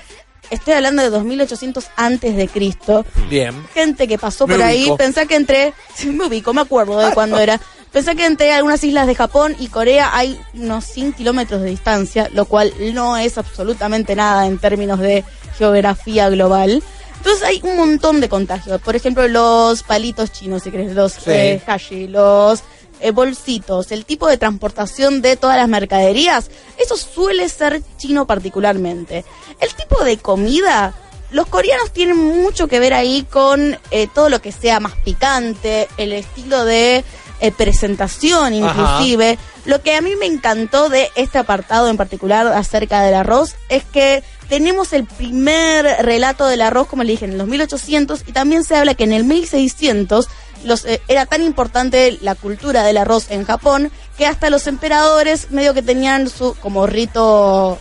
Estoy 0.49 0.73
hablando 0.73 1.01
de 1.01 1.09
2800 1.09 1.85
antes 1.95 2.35
de 2.35 2.47
Cristo. 2.47 3.05
Bien. 3.29 3.53
Gente 3.73 4.07
que 4.07 4.17
pasó 4.17 4.47
Me 4.47 4.55
por 4.55 4.63
ahí, 4.63 4.89
pensá 4.97 5.25
que 5.25 5.35
entre. 5.35 5.73
Me 6.05 6.25
ubico, 6.25 6.53
me 6.53 6.61
acuerdo 6.61 6.99
de 6.99 7.13
cuándo 7.13 7.37
era. 7.39 7.59
Pensá 7.91 8.15
que 8.15 8.25
entre 8.25 8.51
algunas 8.53 8.83
islas 8.83 9.07
de 9.07 9.15
Japón 9.15 9.55
y 9.59 9.67
Corea 9.67 10.11
hay 10.15 10.39
unos 10.53 10.85
100 10.85 11.13
kilómetros 11.13 11.61
de 11.61 11.69
distancia, 11.69 12.29
lo 12.33 12.45
cual 12.45 12.73
no 12.93 13.17
es 13.17 13.37
absolutamente 13.37 14.15
nada 14.15 14.45
en 14.45 14.57
términos 14.57 14.99
de 14.99 15.23
geografía 15.57 16.29
global. 16.29 16.83
Entonces 17.17 17.43
hay 17.43 17.59
un 17.63 17.75
montón 17.77 18.21
de 18.21 18.29
contagios. 18.29 18.79
Por 18.81 18.95
ejemplo, 18.95 19.27
los 19.27 19.83
palitos 19.83 20.31
chinos, 20.31 20.63
si 20.63 20.71
querés, 20.71 20.93
los 20.93 21.13
Sí. 21.13 21.21
eh, 21.31 21.61
hashi, 21.65 22.07
los 22.07 22.61
eh, 22.99 23.11
bolsitos, 23.11 23.91
el 23.91 24.05
tipo 24.05 24.27
de 24.27 24.37
transportación 24.37 25.21
de 25.21 25.35
todas 25.35 25.57
las 25.57 25.67
mercaderías, 25.67 26.49
eso 26.77 26.97
suele 26.97 27.47
ser 27.49 27.81
chino 27.97 28.25
particularmente. 28.25 29.25
El 29.59 29.73
tipo 29.73 30.03
de 30.03 30.17
comida, 30.17 30.93
los 31.31 31.47
coreanos 31.47 31.91
tienen 31.91 32.17
mucho 32.17 32.67
que 32.67 32.79
ver 32.79 32.93
ahí 32.93 33.25
con 33.29 33.77
eh, 33.91 34.07
todo 34.13 34.29
lo 34.29 34.41
que 34.41 34.51
sea 34.51 34.79
más 34.79 34.93
picante, 35.03 35.87
el 35.97 36.13
estilo 36.13 36.65
de 36.65 37.03
eh, 37.39 37.51
presentación 37.51 38.55
inclusive. 38.55 39.37
Lo 39.65 39.81
que 39.81 39.95
a 39.95 40.01
mí 40.01 40.15
me 40.19 40.25
encantó 40.25 40.89
de 40.89 41.11
este 41.15 41.37
apartado 41.37 41.89
en 41.89 41.97
particular 41.97 42.47
acerca 42.47 43.03
del 43.03 43.13
arroz 43.13 43.55
es 43.69 43.83
que 43.83 44.23
tenemos 44.49 44.93
el 44.93 45.05
primer 45.05 45.85
relato 46.03 46.47
del 46.47 46.61
arroz, 46.61 46.87
como 46.87 47.03
le 47.03 47.11
dije, 47.11 47.25
en 47.25 47.37
los 47.37 47.47
1800 47.47 48.23
y 48.25 48.31
también 48.31 48.63
se 48.63 48.75
habla 48.75 48.95
que 48.95 49.03
en 49.03 49.13
el 49.13 49.25
1600 49.25 50.27
los, 50.63 50.85
eh, 50.85 51.01
era 51.07 51.25
tan 51.25 51.41
importante 51.43 52.17
la 52.21 52.35
cultura 52.35 52.83
del 52.83 52.97
arroz 52.97 53.27
en 53.29 53.45
Japón 53.45 53.91
que 54.17 54.25
hasta 54.25 54.49
los 54.49 54.67
emperadores 54.67 55.51
medio 55.51 55.73
que 55.73 55.81
tenían 55.81 56.29
su 56.29 56.55
como 56.55 56.87
rito 56.87 57.79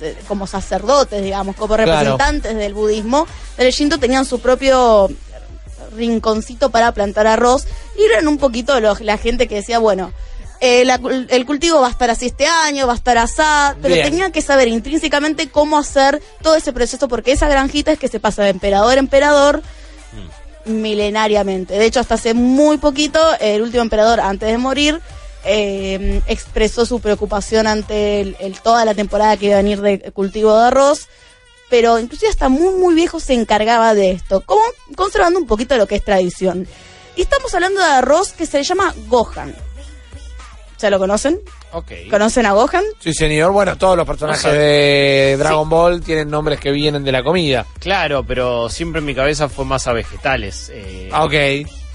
eh, 0.00 0.16
como 0.28 0.46
sacerdotes, 0.46 1.22
digamos, 1.22 1.56
como 1.56 1.74
Claro. 1.76 1.92
representantes 1.92 2.56
del 2.56 2.74
budismo, 2.74 3.26
del 3.56 3.72
Shinto 3.72 3.98
tenían 3.98 4.24
su 4.24 4.40
propio 4.40 5.08
rinconcito 5.94 6.70
para 6.70 6.92
plantar 6.92 7.26
arroz 7.26 7.66
y 7.98 8.02
eran 8.04 8.26
un 8.28 8.38
poquito 8.38 8.80
los- 8.80 9.00
la 9.00 9.18
gente 9.18 9.46
que 9.48 9.56
decía, 9.56 9.78
bueno, 9.78 10.12
eh, 10.60 10.84
la 10.84 10.98
el 11.28 11.46
cultivo 11.46 11.80
va 11.80 11.88
a 11.88 11.90
estar 11.90 12.10
así 12.10 12.26
este 12.26 12.46
año, 12.46 12.86
va 12.86 12.94
a 12.94 12.96
estar 12.96 13.18
asá, 13.18 13.76
pero 13.82 13.94
Bien. 13.94 14.06
tenían 14.08 14.32
que 14.32 14.40
saber 14.40 14.68
intrínsecamente 14.68 15.50
cómo 15.50 15.78
hacer 15.78 16.22
todo 16.42 16.54
ese 16.56 16.72
proceso 16.72 17.06
porque 17.06 17.32
esa 17.32 17.48
granjita 17.48 17.92
es 17.92 17.98
que 17.98 18.08
se 18.08 18.18
pasa 18.20 18.42
de 18.44 18.50
emperador 18.50 18.96
a 18.96 19.00
emperador 19.00 19.62
milenariamente. 20.64 21.74
De 21.74 21.86
hecho, 21.86 22.00
hasta 22.00 22.14
hace 22.14 22.34
muy 22.34 22.78
poquito, 22.78 23.20
el 23.40 23.62
último 23.62 23.82
emperador, 23.82 24.20
antes 24.20 24.48
de 24.48 24.58
morir, 24.58 25.00
eh, 25.44 26.22
expresó 26.26 26.86
su 26.86 27.00
preocupación 27.00 27.66
ante 27.66 28.36
toda 28.62 28.84
la 28.84 28.94
temporada 28.94 29.36
que 29.36 29.46
iba 29.46 29.54
a 29.54 29.62
venir 29.62 29.80
de 29.80 29.98
cultivo 30.12 30.56
de 30.56 30.66
arroz. 30.66 31.08
Pero 31.70 31.98
inclusive 31.98 32.30
hasta 32.30 32.48
muy, 32.48 32.74
muy 32.74 32.94
viejo 32.94 33.20
se 33.20 33.34
encargaba 33.34 33.94
de 33.94 34.12
esto, 34.12 34.42
como 34.42 34.62
conservando 34.96 35.38
un 35.38 35.46
poquito 35.46 35.76
lo 35.76 35.86
que 35.86 35.96
es 35.96 36.04
tradición. 36.04 36.68
Y 37.16 37.22
estamos 37.22 37.54
hablando 37.54 37.80
de 37.80 37.86
arroz 37.86 38.32
que 38.32 38.46
se 38.46 38.58
le 38.58 38.64
llama 38.64 38.94
Gohan. 39.08 39.54
¿Ya 40.84 40.90
lo 40.90 40.98
conocen? 40.98 41.40
Ok. 41.72 41.92
¿Conocen 42.10 42.44
a 42.44 42.52
Gohan? 42.52 42.84
Sí, 42.98 43.14
señor. 43.14 43.52
Bueno, 43.52 43.78
todos 43.78 43.96
los 43.96 44.06
personajes 44.06 44.44
O 44.44 44.48
sea, 44.50 44.52
de 44.52 45.34
Dragon 45.38 45.66
Ball 45.66 46.02
tienen 46.02 46.28
nombres 46.28 46.60
que 46.60 46.70
vienen 46.72 47.02
de 47.02 47.10
la 47.10 47.22
comida. 47.22 47.64
Claro, 47.78 48.22
pero 48.22 48.68
siempre 48.68 48.98
en 48.98 49.06
mi 49.06 49.14
cabeza 49.14 49.48
fue 49.48 49.64
más 49.64 49.86
a 49.86 49.94
vegetales. 49.94 50.70
eh, 50.74 51.08
Ah, 51.10 51.24
ok. 51.24 51.30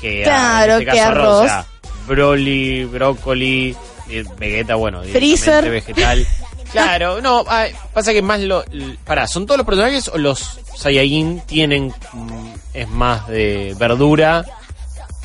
que 0.02 0.24
Claro, 0.24 0.74
a, 0.74 0.80
este 0.80 0.92
que 0.92 1.00
arroz. 1.00 1.42
O 1.42 1.44
sea, 1.44 1.66
broly, 2.08 2.86
brócoli, 2.86 3.76
eh, 4.10 4.24
Vegeta, 4.40 4.74
bueno, 4.74 5.04
Freezer. 5.04 5.70
vegetal. 5.70 6.26
Claro, 6.72 7.20
no, 7.22 7.46
pasa 7.94 8.12
que 8.14 8.22
más 8.24 8.40
lo... 8.42 8.64
Pará, 9.04 9.26
¿son 9.26 9.48
todos 9.48 9.58
los 9.58 9.66
personajes 9.66 10.08
o 10.08 10.18
los 10.20 10.60
Saiyajin 10.78 11.42
tienen... 11.48 11.94
mm, 12.14 12.54
es 12.76 12.88
más 12.90 13.28
de 13.28 13.76
verdura? 13.80 14.46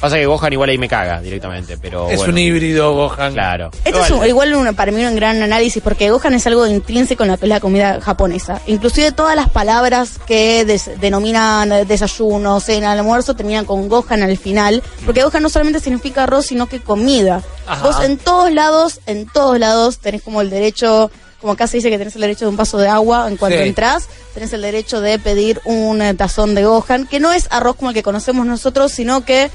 Pasa 0.04 0.16
que 0.16 0.26
Gohan 0.26 0.52
igual 0.52 0.68
ahí 0.70 0.76
me 0.78 0.88
caga 0.88 1.20
directamente, 1.20 1.78
pero 1.78 2.10
es 2.10 2.18
bueno, 2.18 2.32
un 2.34 2.38
híbrido, 2.38 2.92
Gohan. 2.94 3.32
Claro. 3.32 3.70
Este 3.84 3.98
es 4.00 4.10
un- 4.10 4.26
igual 4.26 4.54
un- 4.54 4.74
para 4.74 4.92
mí 4.92 5.04
un 5.04 5.16
gran 5.16 5.42
análisis 5.42 5.82
porque 5.82 6.10
Gohan 6.10 6.34
es 6.34 6.46
algo 6.46 6.66
intrínseco 6.66 7.22
en 7.24 7.30
lo 7.30 7.38
que 7.38 7.46
es 7.46 7.48
la 7.48 7.60
comida 7.60 8.00
japonesa. 8.00 8.60
Inclusive 8.66 9.12
todas 9.12 9.34
las 9.34 9.48
palabras 9.48 10.18
que 10.26 10.64
des- 10.66 10.90
denominan 11.00 11.86
desayuno, 11.88 12.60
cena, 12.60 12.92
almuerzo 12.92 13.34
terminan 13.34 13.64
con 13.64 13.88
Gohan 13.88 14.22
al 14.22 14.36
final, 14.36 14.82
porque 15.06 15.22
Gohan 15.22 15.42
no 15.42 15.48
solamente 15.48 15.80
significa 15.80 16.24
arroz, 16.24 16.46
sino 16.46 16.66
que 16.66 16.80
comida. 16.80 17.42
Ajá. 17.66 17.82
Vos 17.86 18.04
en 18.04 18.18
todos 18.18 18.52
lados, 18.52 19.00
en 19.06 19.26
todos 19.26 19.58
lados 19.58 19.98
tenés 20.00 20.20
como 20.22 20.42
el 20.42 20.50
derecho, 20.50 21.10
como 21.40 21.54
acá 21.54 21.66
se 21.66 21.78
dice 21.78 21.88
que 21.90 21.96
tenés 21.98 22.14
el 22.14 22.20
derecho 22.20 22.44
de 22.44 22.50
un 22.50 22.56
vaso 22.56 22.76
de 22.78 22.88
agua 22.88 23.26
en 23.28 23.36
cuanto 23.36 23.58
Sí. 23.58 23.64
entras, 23.64 24.08
tenés 24.34 24.52
el 24.52 24.62
derecho 24.62 25.00
de 25.00 25.18
pedir 25.18 25.60
un 25.64 26.02
eh, 26.02 26.14
tazón 26.14 26.54
de 26.54 26.64
Gohan, 26.64 27.06
que 27.06 27.20
no 27.20 27.32
es 27.32 27.46
arroz 27.50 27.76
como 27.76 27.90
el 27.90 27.94
que 27.94 28.02
conocemos 28.02 28.44
nosotros, 28.46 28.92
sino 28.92 29.24
que 29.24 29.50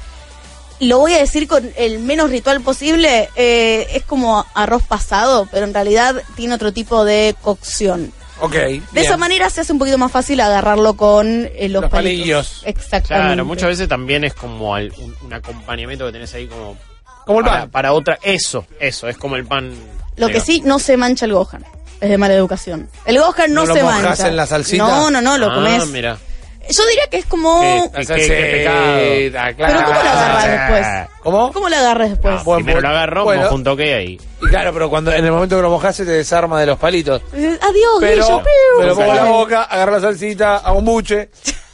lo 0.80 0.98
voy 0.98 1.12
a 1.14 1.18
decir 1.18 1.46
con 1.46 1.70
el 1.76 1.98
menos 2.00 2.30
ritual 2.30 2.60
posible, 2.60 3.28
eh, 3.36 3.86
es 3.94 4.02
como 4.04 4.44
arroz 4.54 4.82
pasado, 4.82 5.46
pero 5.52 5.64
en 5.66 5.74
realidad 5.74 6.16
tiene 6.36 6.54
otro 6.54 6.72
tipo 6.72 7.04
de 7.04 7.34
cocción. 7.42 8.12
Ok. 8.42 8.52
De 8.54 8.68
bien. 8.68 8.82
esa 8.94 9.18
manera 9.18 9.50
se 9.50 9.60
hace 9.60 9.72
un 9.72 9.78
poquito 9.78 9.98
más 9.98 10.10
fácil 10.10 10.40
agarrarlo 10.40 10.94
con 10.94 11.48
eh, 11.54 11.68
los, 11.68 11.82
Los 11.82 11.90
palillos. 11.90 12.62
Exactamente. 12.64 13.26
Claro, 13.34 13.44
muchas 13.44 13.68
veces 13.68 13.86
también 13.88 14.24
es 14.24 14.32
como 14.32 14.74
al- 14.74 14.92
un, 14.98 15.14
un 15.22 15.32
acompañamiento 15.34 16.06
que 16.06 16.12
tenés 16.12 16.32
ahí 16.34 16.46
como... 16.46 16.76
Como 17.26 17.40
el 17.40 17.44
para, 17.44 17.60
pan. 17.60 17.70
para 17.70 17.92
otra... 17.92 18.18
Eso, 18.22 18.64
eso, 18.80 19.08
es 19.08 19.18
como 19.18 19.36
el 19.36 19.44
pan... 19.46 19.74
Lo 20.16 20.28
que 20.28 20.40
sí, 20.40 20.62
no 20.64 20.78
se 20.78 20.96
mancha 20.96 21.26
el 21.26 21.34
Gohan. 21.34 21.64
Es 22.00 22.08
de 22.08 22.16
mala 22.16 22.32
educación. 22.34 22.88
El 23.04 23.18
Gohan 23.18 23.52
no, 23.52 23.60
¿No 23.62 23.66
lo 23.66 23.74
se 23.74 23.82
mancha. 23.82 24.28
en 24.28 24.36
la 24.36 24.46
salsita? 24.46 24.82
No, 24.84 25.10
no, 25.10 25.20
no, 25.20 25.36
lo 25.36 25.50
Ah, 25.50 25.54
comes. 25.56 25.86
mira. 25.88 26.16
Yo 26.68 26.86
diría 26.86 27.06
que 27.10 27.16
es 27.18 27.26
como... 27.26 27.60
¿Qué? 27.60 27.90
La 27.92 28.00
qué- 28.00 28.14
qué 28.14 28.64
salsita, 28.64 29.54
claro. 29.54 29.74
Pero 29.74 29.86
¿cómo 29.86 30.02
lo 30.02 30.10
agarras 30.10 30.50
después? 30.50 30.86
¿Cómo? 31.22 31.52
¿Cómo 31.52 31.68
lo 31.68 31.76
agarras 31.76 32.10
después? 32.10 32.34
Ah, 32.38 32.42
Buen 32.44 32.64
primero 32.64 32.80
lo 32.82 32.88
agarro, 32.88 33.24
Bueno. 33.24 33.42
mojo 33.42 33.54
un 33.56 33.64
toque 33.64 33.94
ahí. 33.94 34.20
Y 34.42 34.46
claro, 34.48 34.72
pero 34.72 34.88
cuando 34.90 35.12
en 35.12 35.24
el 35.24 35.32
momento 35.32 35.56
que 35.56 35.62
lo 35.62 35.70
mojás 35.70 35.96
se 35.96 36.04
te 36.04 36.12
desarma 36.12 36.60
de 36.60 36.66
los 36.66 36.78
palitos. 36.78 37.22
Eh, 37.32 37.58
Adiós, 37.60 37.96
Pero 38.00 38.24
Guillo. 38.24 38.42
me 38.78 38.86
lo 38.86 38.94
pongo 38.94 39.10
en 39.10 39.16
la 39.16 39.24
boca, 39.24 39.62
agarro 39.64 39.92
la 39.92 40.00
salsita, 40.00 40.58
hago 40.58 40.78
un 40.78 40.84
buche. 40.84 41.30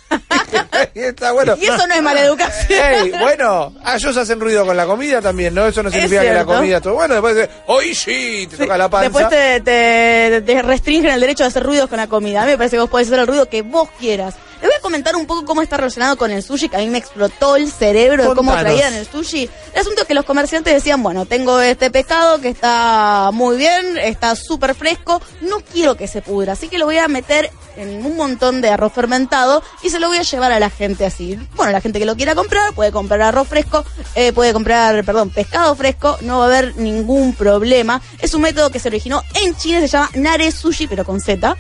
y 0.94 1.00
está 1.00 1.32
bueno. 1.32 1.56
Y 1.60 1.66
eso 1.66 1.86
no 1.86 1.94
es 1.94 2.02
mala 2.02 2.20
educación. 2.22 2.80
Ey, 2.80 3.10
bueno, 3.20 3.74
ah, 3.84 3.96
ellos 3.96 4.16
hacen 4.16 4.40
ruido 4.40 4.64
con 4.64 4.76
la 4.76 4.86
comida 4.86 5.20
también, 5.20 5.52
¿no? 5.54 5.66
Eso 5.66 5.82
no 5.82 5.88
Es 5.88 5.94
significa 5.94 6.22
que 6.22 6.32
la 6.32 6.44
comida 6.44 6.80
todo 6.80 6.94
bueno. 6.94 7.14
Después 7.14 7.34
de, 7.34 7.48
hoy 7.66 7.94
sí, 7.94 8.46
te 8.50 8.56
toca 8.56 8.78
la 8.78 8.88
panza. 8.88 9.04
Después 9.10 9.28
te, 9.28 9.60
te- 9.60 10.42
te 10.42 10.62
restringen 10.62 11.10
el 11.12 11.20
derecho 11.20 11.42
de 11.44 11.48
hacer 11.48 11.62
ruidos 11.62 11.88
con 11.88 11.98
la 11.98 12.06
comida. 12.06 12.42
A 12.42 12.44
mí 12.46 12.52
me 12.52 12.56
parece 12.56 12.76
que 12.76 12.80
vos 12.80 12.90
podés 12.90 13.08
hacer 13.08 13.18
el 13.20 13.26
ruido 13.26 13.48
que 13.48 13.62
vos 13.62 13.88
quieras. 13.98 14.34
Les 14.60 14.70
voy 14.70 14.74
a 14.78 14.80
comentar 14.80 15.16
un 15.16 15.26
poco 15.26 15.44
cómo 15.44 15.62
está 15.62 15.76
relacionado 15.76 16.16
con 16.16 16.30
el 16.30 16.42
sushi, 16.42 16.68
que 16.68 16.76
a 16.76 16.80
mí 16.80 16.88
me 16.88 16.98
explotó 16.98 17.56
el 17.56 17.70
cerebro 17.70 18.30
de 18.30 18.34
cómo 18.34 18.56
traían 18.56 18.94
el 18.94 19.06
sushi. 19.06 19.50
El 19.74 19.80
asunto 19.80 20.02
es 20.02 20.08
que 20.08 20.14
los 20.14 20.24
comerciantes 20.24 20.72
decían, 20.72 21.02
bueno, 21.02 21.26
tengo 21.26 21.60
este 21.60 21.90
pescado 21.90 22.40
que 22.40 22.48
está 22.48 23.30
muy 23.32 23.56
bien, 23.56 23.98
está 23.98 24.34
súper 24.34 24.74
fresco, 24.74 25.20
no 25.42 25.58
quiero 25.60 25.96
que 25.96 26.08
se 26.08 26.22
pudra, 26.22 26.54
así 26.54 26.68
que 26.68 26.78
lo 26.78 26.86
voy 26.86 26.98
a 26.98 27.08
meter 27.08 27.50
en 27.76 28.04
un 28.04 28.16
montón 28.16 28.60
de 28.60 28.70
arroz 28.70 28.92
fermentado 28.92 29.62
y 29.82 29.90
se 29.90 30.00
lo 30.00 30.08
voy 30.08 30.18
a 30.18 30.22
llevar 30.22 30.52
a 30.52 30.60
la 30.60 30.70
gente 30.70 31.04
así. 31.04 31.38
Bueno, 31.54 31.72
la 31.72 31.80
gente 31.80 31.98
que 31.98 32.06
lo 32.06 32.16
quiera 32.16 32.34
comprar 32.34 32.72
puede 32.72 32.92
comprar 32.92 33.20
arroz 33.22 33.48
fresco, 33.48 33.84
eh, 34.14 34.32
puede 34.32 34.52
comprar, 34.52 35.04
perdón, 35.04 35.30
pescado 35.30 35.74
fresco, 35.74 36.16
no 36.22 36.38
va 36.38 36.44
a 36.44 36.48
haber 36.48 36.76
ningún 36.76 37.34
problema. 37.34 38.00
Es 38.20 38.34
un 38.34 38.42
método 38.42 38.70
que 38.70 38.78
se 38.78 38.88
originó 38.88 39.22
en 39.34 39.54
China, 39.56 39.80
se 39.80 39.88
llama 39.88 40.10
Nare 40.14 40.50
Sushi, 40.50 40.86
pero 40.86 41.04
con 41.04 41.20
Z. 41.20 41.56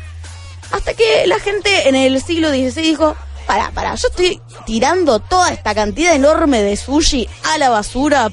Hasta 0.70 0.94
que 0.94 1.26
la 1.26 1.38
gente 1.38 1.88
en 1.88 1.94
el 1.94 2.20
siglo 2.22 2.48
XVI 2.50 2.82
dijo, 2.82 3.16
para, 3.46 3.70
para, 3.70 3.94
yo 3.94 4.08
estoy 4.08 4.40
tirando 4.66 5.20
toda 5.20 5.52
esta 5.52 5.74
cantidad 5.74 6.14
enorme 6.14 6.62
de 6.62 6.76
sushi 6.76 7.28
a 7.44 7.58
la 7.58 7.68
basura, 7.70 8.30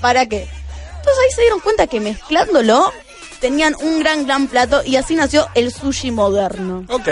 ¿para 0.00 0.26
qué? 0.26 0.48
Entonces 0.96 1.24
ahí 1.24 1.32
se 1.34 1.40
dieron 1.42 1.60
cuenta 1.60 1.86
que 1.86 2.00
mezclándolo 2.00 2.92
tenían 3.40 3.74
un 3.80 4.00
gran, 4.00 4.26
gran 4.26 4.48
plato 4.48 4.82
y 4.84 4.96
así 4.96 5.14
nació 5.14 5.46
el 5.54 5.72
sushi 5.72 6.10
moderno. 6.10 6.84
Ok. 6.88 7.08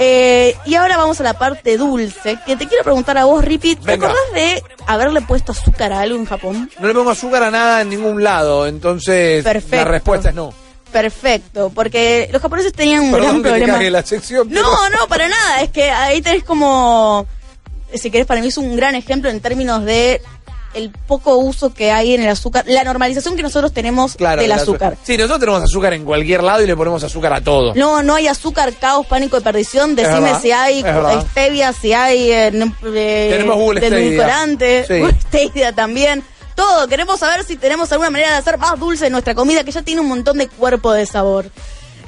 Eh, 0.00 0.56
y 0.64 0.74
ahora 0.76 0.96
vamos 0.96 1.18
a 1.20 1.24
la 1.24 1.34
parte 1.34 1.76
dulce, 1.76 2.38
que 2.46 2.54
te 2.56 2.68
quiero 2.68 2.84
preguntar 2.84 3.18
a 3.18 3.24
vos, 3.24 3.44
Ripi, 3.44 3.74
¿te 3.74 3.84
Venga. 3.84 4.06
acordás 4.06 4.32
de 4.32 4.62
haberle 4.86 5.22
puesto 5.22 5.50
azúcar 5.50 5.92
a 5.92 6.00
algo 6.00 6.16
en 6.16 6.24
Japón? 6.24 6.70
No 6.78 6.86
le 6.86 6.94
pongo 6.94 7.10
azúcar 7.10 7.42
a 7.42 7.50
nada 7.50 7.80
en 7.82 7.88
ningún 7.88 8.22
lado, 8.22 8.66
entonces 8.68 9.42
Perfecto. 9.42 9.76
la 9.76 9.84
respuesta 9.84 10.28
es 10.28 10.34
no. 10.36 10.54
Perfecto, 10.92 11.70
porque 11.74 12.28
los 12.32 12.40
japoneses 12.40 12.72
tenían 12.72 13.04
un 13.04 13.12
Perdón 13.12 13.42
gran 13.42 13.60
problema. 13.60 13.90
la 13.90 14.02
sección. 14.04 14.48
pero- 14.48 14.62
No, 14.62 14.90
no, 14.90 15.06
para 15.08 15.28
nada. 15.28 15.60
Es 15.62 15.70
que 15.70 15.90
ahí 15.90 16.20
tenés 16.22 16.44
como, 16.44 17.26
si 17.94 18.10
querés, 18.10 18.26
para 18.26 18.40
mí 18.40 18.48
es 18.48 18.56
un 18.58 18.74
gran 18.76 18.94
ejemplo 18.94 19.30
en 19.30 19.40
términos 19.40 19.84
de 19.84 20.20
el 20.74 20.90
poco 20.90 21.36
uso 21.38 21.72
que 21.72 21.90
hay 21.90 22.14
en 22.14 22.22
el 22.22 22.28
azúcar, 22.28 22.64
la 22.68 22.84
normalización 22.84 23.34
que 23.36 23.42
nosotros 23.42 23.72
tenemos 23.72 24.14
Claro, 24.14 24.42
del 24.42 24.50
el 24.52 24.58
azúcar. 24.58 24.96
Sí, 25.02 25.16
nosotros 25.16 25.40
tenemos 25.40 25.62
azúcar 25.62 25.94
en 25.94 26.04
cualquier 26.04 26.42
lado 26.42 26.62
y 26.62 26.66
le 26.66 26.76
ponemos 26.76 27.02
azúcar 27.02 27.32
a 27.32 27.40
todo. 27.40 27.74
No, 27.74 28.02
no 28.02 28.14
hay 28.14 28.28
azúcar, 28.28 28.72
caos, 28.74 29.06
pánico 29.06 29.38
y 29.38 29.40
perdición. 29.40 29.96
Decime 29.96 30.20
verdad, 30.20 30.42
si 30.42 30.52
hay 30.52 30.80
es 30.80 31.24
stevia, 31.30 31.72
si 31.72 31.92
hay 31.94 32.30
eh, 32.30 32.50
Tenemos 32.82 33.56
Google 33.56 33.80
Stevia. 33.80 34.46
Google 34.48 35.16
Stevia 35.22 35.72
también. 35.72 36.22
Todo, 36.58 36.88
queremos 36.88 37.20
saber 37.20 37.44
si 37.44 37.54
tenemos 37.54 37.92
alguna 37.92 38.10
manera 38.10 38.32
de 38.32 38.38
hacer 38.38 38.58
más 38.58 38.80
dulce 38.80 39.08
nuestra 39.10 39.32
comida 39.32 39.62
que 39.62 39.70
ya 39.70 39.82
tiene 39.82 40.00
un 40.00 40.08
montón 40.08 40.38
de 40.38 40.48
cuerpo 40.48 40.92
de 40.92 41.06
sabor. 41.06 41.48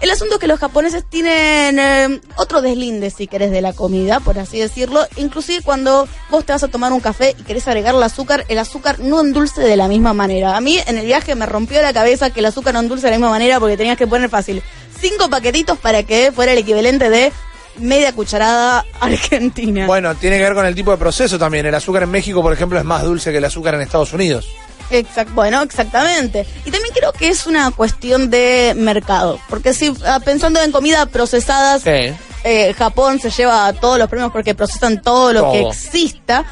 El 0.00 0.10
asunto 0.10 0.34
es 0.34 0.40
que 0.40 0.48
los 0.48 0.58
japoneses 0.58 1.04
tienen 1.08 1.78
eh, 1.78 2.20
otro 2.34 2.60
deslinde, 2.60 3.10
si 3.10 3.28
querés, 3.28 3.52
de 3.52 3.60
la 3.60 3.74
comida, 3.74 4.18
por 4.18 4.40
así 4.40 4.58
decirlo. 4.58 5.06
Inclusive 5.14 5.62
cuando 5.62 6.08
vos 6.30 6.44
te 6.44 6.52
vas 6.52 6.64
a 6.64 6.68
tomar 6.68 6.92
un 6.92 6.98
café 6.98 7.36
y 7.38 7.44
querés 7.44 7.68
agregar 7.68 7.94
el 7.94 8.02
azúcar, 8.02 8.44
el 8.48 8.58
azúcar 8.58 8.98
no 8.98 9.20
endulce 9.20 9.60
de 9.60 9.76
la 9.76 9.86
misma 9.86 10.14
manera. 10.14 10.56
A 10.56 10.60
mí 10.60 10.80
en 10.84 10.98
el 10.98 11.06
viaje 11.06 11.36
me 11.36 11.46
rompió 11.46 11.80
la 11.80 11.92
cabeza 11.92 12.30
que 12.30 12.40
el 12.40 12.46
azúcar 12.46 12.74
no 12.74 12.80
endulce 12.80 13.06
de 13.06 13.12
la 13.12 13.18
misma 13.18 13.30
manera 13.30 13.60
porque 13.60 13.76
tenías 13.76 13.96
que 13.96 14.08
poner 14.08 14.28
fácil 14.30 14.64
cinco 15.00 15.30
paquetitos 15.30 15.78
para 15.78 16.02
que 16.02 16.32
fuera 16.32 16.50
el 16.50 16.58
equivalente 16.58 17.08
de 17.08 17.32
media 17.80 18.12
cucharada 18.14 18.84
argentina. 19.00 19.86
Bueno, 19.86 20.14
tiene 20.14 20.36
que 20.38 20.44
ver 20.44 20.54
con 20.54 20.66
el 20.66 20.74
tipo 20.74 20.90
de 20.90 20.96
proceso 20.98 21.38
también. 21.38 21.66
El 21.66 21.74
azúcar 21.74 22.04
en 22.04 22.10
México, 22.10 22.42
por 22.42 22.52
ejemplo, 22.52 22.78
es 22.78 22.84
más 22.84 23.02
dulce 23.02 23.30
que 23.32 23.38
el 23.38 23.44
azúcar 23.44 23.74
en 23.74 23.80
Estados 23.82 24.12
Unidos. 24.12 24.48
Exact- 24.90 25.32
bueno, 25.34 25.62
exactamente. 25.62 26.46
Y 26.64 26.70
también 26.70 26.92
creo 26.94 27.12
que 27.12 27.28
es 27.28 27.46
una 27.46 27.70
cuestión 27.70 28.28
de 28.30 28.74
mercado. 28.76 29.38
Porque 29.48 29.72
si 29.72 29.92
ah, 30.04 30.20
pensando 30.24 30.60
en 30.62 30.72
comida 30.72 31.06
procesadas, 31.06 31.82
Sí. 31.82 32.12
eh, 32.44 32.74
Japón 32.76 33.20
se 33.20 33.30
lleva 33.30 33.72
todos 33.74 33.98
los 33.98 34.08
premios 34.08 34.32
porque 34.32 34.54
procesan 34.54 35.00
todo 35.00 35.32
lo 35.32 35.52
que 35.52 35.60
exista. 35.62 36.44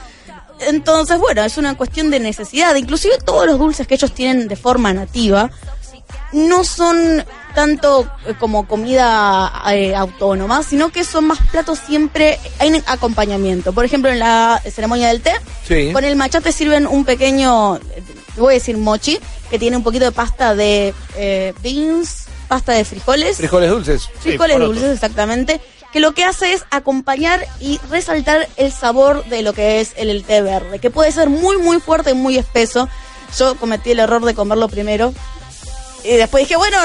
Entonces, 0.61 1.19
bueno, 1.19 1.43
es 1.45 1.57
una 1.57 1.77
cuestión 1.77 2.11
de 2.11 2.21
necesidad. 2.21 2.75
Inclusive 2.77 3.19
todos 3.25 3.47
los 3.47 3.59
dulces 3.59 3.87
que 3.87 3.95
ellos 3.95 4.13
tienen 4.13 4.49
de 4.49 4.57
forma 4.57 4.93
nativa 4.93 5.51
no 6.33 6.63
son 6.65 7.25
tanto 7.59 8.07
eh, 8.25 8.35
como 8.39 8.69
comida 8.69 9.51
eh, 9.73 9.93
autónoma, 9.97 10.63
sino 10.63 10.91
que 10.91 11.03
son 11.03 11.25
más 11.27 11.39
platos 11.51 11.81
siempre, 11.85 12.39
hay 12.61 12.81
acompañamiento. 12.87 13.73
Por 13.73 13.85
ejemplo, 13.85 14.13
en 14.13 14.21
la 14.21 14.63
ceremonia 14.73 15.09
del 15.09 15.23
té, 15.23 15.33
Sí. 15.67 15.91
con 15.93 16.05
el 16.05 16.15
matcha 16.15 16.41
te 16.41 16.53
sirven 16.53 16.87
un 16.87 17.05
pequeño, 17.05 17.75
eh, 17.79 17.81
voy 18.37 18.53
a 18.53 18.59
decir 18.59 18.77
mochi, 18.77 19.19
que 19.51 19.59
tiene 19.59 19.77
un 19.77 19.83
poquito 19.83 20.05
de 20.05 20.13
pasta 20.13 20.55
de 20.55 20.95
eh, 21.17 21.53
beans, 21.61 22.27
pasta 22.47 22.75
de 22.75 22.85
frijoles, 22.85 23.39
Frijoles 23.39 23.71
dulces. 23.71 24.09
frijoles 24.21 24.61
dulces 24.61 24.95
exactamente, 24.95 25.61
que 25.93 25.99
lo 25.99 26.13
que 26.15 26.23
hace 26.23 26.53
es 26.53 26.63
acompañar 26.71 27.45
y 27.59 27.81
resaltar 27.91 28.49
el 28.57 28.71
sabor 28.71 29.25
de 29.25 29.43
lo 29.43 29.53
que 29.53 29.81
es 29.81 29.95
el, 29.97 30.11
el 30.11 30.23
té 30.23 30.43
verde, 30.43 30.79
que 30.79 30.91
puede 30.91 31.11
ser 31.11 31.29
muy 31.29 31.59
muy 31.59 31.81
fuerte 31.81 32.13
y 32.13 32.15
muy 32.15 32.39
espeso. 32.39 32.89
Yo 33.37 33.57
cometí 33.57 33.91
el 33.91 33.99
error 33.99 34.25
de 34.25 34.35
comerlo 34.35 34.69
primero 34.69 35.13
y 36.05 36.11
después 36.17 36.45
dije, 36.45 36.57
bueno, 36.57 36.79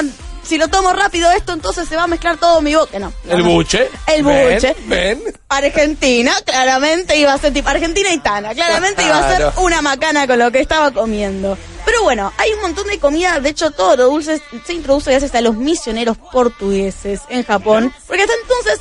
si 0.44 0.58
lo 0.58 0.68
tomo 0.68 0.92
rápido 0.92 1.30
esto, 1.32 1.52
entonces 1.52 1.88
se 1.88 1.96
va 1.96 2.04
a 2.04 2.06
mezclar 2.06 2.36
todo 2.38 2.60
mi 2.60 2.74
boca. 2.74 2.98
No. 2.98 3.12
El 3.28 3.38
no. 3.38 3.50
buche. 3.50 3.88
El 4.06 4.24
Ven, 4.24 4.54
buche. 4.54 4.76
Ven. 4.86 5.22
Argentina, 5.48 6.32
claramente 6.44 7.16
iba 7.16 7.32
a 7.32 7.38
ser 7.38 7.52
tipo 7.52 7.68
Argentina 7.68 8.12
y 8.12 8.18
Tana, 8.18 8.54
claramente 8.54 9.02
iba 9.02 9.18
a 9.18 9.36
ser 9.36 9.52
una 9.56 9.82
macana 9.82 10.26
con 10.26 10.38
lo 10.38 10.50
que 10.50 10.60
estaba 10.60 10.90
comiendo. 10.90 11.56
Pero 11.84 12.02
bueno, 12.02 12.32
hay 12.38 12.50
un 12.52 12.62
montón 12.62 12.86
de 12.88 12.98
comida, 12.98 13.40
de 13.40 13.50
hecho 13.50 13.70
todo 13.70 13.96
lo 13.96 14.04
dulce 14.04 14.40
se 14.66 14.72
introduce 14.72 15.10
gracias 15.10 15.34
a 15.34 15.40
los 15.40 15.56
misioneros 15.56 16.16
portugueses 16.16 17.20
en 17.28 17.44
Japón, 17.44 17.92
porque 18.06 18.22
hasta 18.22 18.34
entonces 18.42 18.80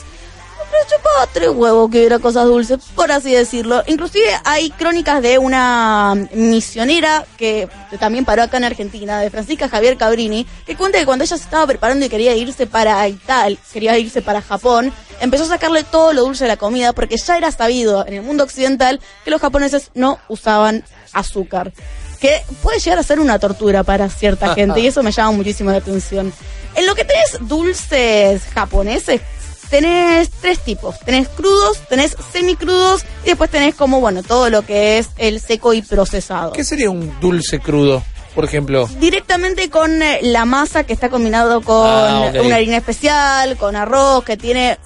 me 0.73 0.89
chupaba 0.89 1.27
tres 1.31 1.49
huevos 1.49 1.89
que 1.89 1.99
hubiera 1.99 2.19
cosas 2.19 2.45
dulces, 2.45 2.79
por 2.95 3.11
así 3.11 3.31
decirlo. 3.31 3.83
Inclusive 3.87 4.25
hay 4.43 4.69
crónicas 4.71 5.21
de 5.21 5.37
una 5.37 6.15
misionera 6.33 7.25
que 7.37 7.69
también 7.99 8.25
paró 8.25 8.43
acá 8.43 8.57
en 8.57 8.63
Argentina, 8.63 9.19
de 9.19 9.29
Francisca 9.29 9.69
Javier 9.69 9.97
Cabrini, 9.97 10.45
que 10.65 10.75
cuenta 10.75 10.99
que 10.99 11.05
cuando 11.05 11.23
ella 11.23 11.37
se 11.37 11.43
estaba 11.43 11.67
preparando 11.67 12.05
y 12.05 12.09
quería 12.09 12.35
irse 12.35 12.67
para 12.67 13.07
Italia, 13.07 13.57
quería 13.71 13.97
irse 13.97 14.21
para 14.21 14.41
Japón, 14.41 14.91
empezó 15.19 15.43
a 15.43 15.47
sacarle 15.47 15.83
todo 15.83 16.13
lo 16.13 16.21
dulce 16.21 16.45
de 16.45 16.49
la 16.49 16.57
comida 16.57 16.93
porque 16.93 17.17
ya 17.17 17.37
era 17.37 17.51
sabido 17.51 18.05
en 18.07 18.15
el 18.15 18.21
mundo 18.21 18.43
occidental 18.43 18.99
que 19.23 19.31
los 19.31 19.41
japoneses 19.41 19.91
no 19.93 20.19
usaban 20.27 20.83
azúcar. 21.13 21.71
Que 22.19 22.41
puede 22.61 22.79
llegar 22.79 22.99
a 22.99 23.03
ser 23.03 23.19
una 23.19 23.37
tortura 23.37 23.83
para 23.83 24.09
cierta 24.09 24.53
gente 24.55 24.79
y 24.79 24.87
eso 24.87 25.03
me 25.03 25.11
llama 25.11 25.31
muchísimo 25.31 25.71
la 25.71 25.77
atención. 25.77 26.33
En 26.75 26.87
lo 26.87 26.95
que 26.95 27.05
tenés 27.05 27.37
dulces 27.41 28.43
japoneses, 28.53 29.21
tenés 29.69 30.29
tres 30.41 30.59
tipos. 30.59 30.99
Tenés 30.99 31.27
crudos, 31.29 31.79
tenés 31.89 32.15
semicrudos 32.31 33.03
y 33.23 33.27
después 33.27 33.49
tenés 33.49 33.75
como, 33.75 33.99
bueno, 33.99 34.23
todo 34.23 34.49
lo 34.49 34.65
que 34.65 34.97
es 34.99 35.09
el 35.17 35.39
seco 35.39 35.73
y 35.73 35.81
procesado. 35.81 36.51
¿Qué 36.53 36.63
sería 36.63 36.89
un 36.89 37.19
dulce 37.19 37.59
crudo, 37.59 38.03
por 38.35 38.45
ejemplo? 38.45 38.87
Directamente 38.99 39.69
con 39.69 40.01
eh, 40.01 40.19
la 40.21 40.45
masa 40.45 40.83
que 40.83 40.93
está 40.93 41.09
combinado 41.09 41.61
con 41.61 41.87
Ah, 41.87 42.31
una 42.43 42.55
harina 42.55 42.77
especial, 42.77 43.57
con 43.57 43.75
arroz, 43.75 44.23
que 44.23 44.37
tiene 44.37 44.77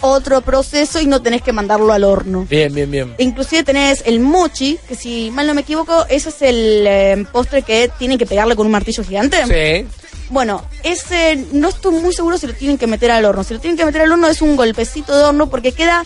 otro 0.00 0.42
proceso 0.42 1.00
y 1.00 1.06
no 1.06 1.20
tenés 1.22 1.42
que 1.42 1.52
mandarlo 1.52 1.92
al 1.92 2.04
horno. 2.04 2.46
Bien, 2.48 2.72
bien, 2.72 2.88
bien. 2.88 3.14
Inclusive 3.18 3.64
tenés 3.64 4.02
el 4.06 4.20
mochi, 4.20 4.78
que 4.88 4.94
si 4.94 5.30
mal 5.32 5.46
no 5.48 5.54
me 5.54 5.62
equivoco, 5.62 6.06
ese 6.08 6.28
es 6.28 6.42
el 6.42 6.84
eh, 6.86 7.26
postre 7.32 7.62
que 7.62 7.90
tienen 7.98 8.16
que 8.16 8.24
pegarle 8.26 8.54
con 8.54 8.66
un 8.66 8.70
martillo 8.72 9.02
gigante. 9.02 9.38
Sí. 9.46 9.86
Bueno, 10.30 10.62
ese 10.82 11.36
no 11.52 11.68
estoy 11.68 11.94
muy 12.00 12.12
seguro 12.12 12.36
si 12.38 12.46
lo 12.46 12.52
tienen 12.54 12.76
que 12.78 12.86
meter 12.86 13.10
al 13.10 13.24
horno. 13.24 13.44
Si 13.44 13.54
lo 13.54 13.60
tienen 13.60 13.78
que 13.78 13.84
meter 13.84 14.02
al 14.02 14.12
horno 14.12 14.26
es 14.26 14.42
un 14.42 14.56
golpecito 14.56 15.16
de 15.16 15.24
horno 15.24 15.48
porque 15.48 15.72
queda 15.72 16.04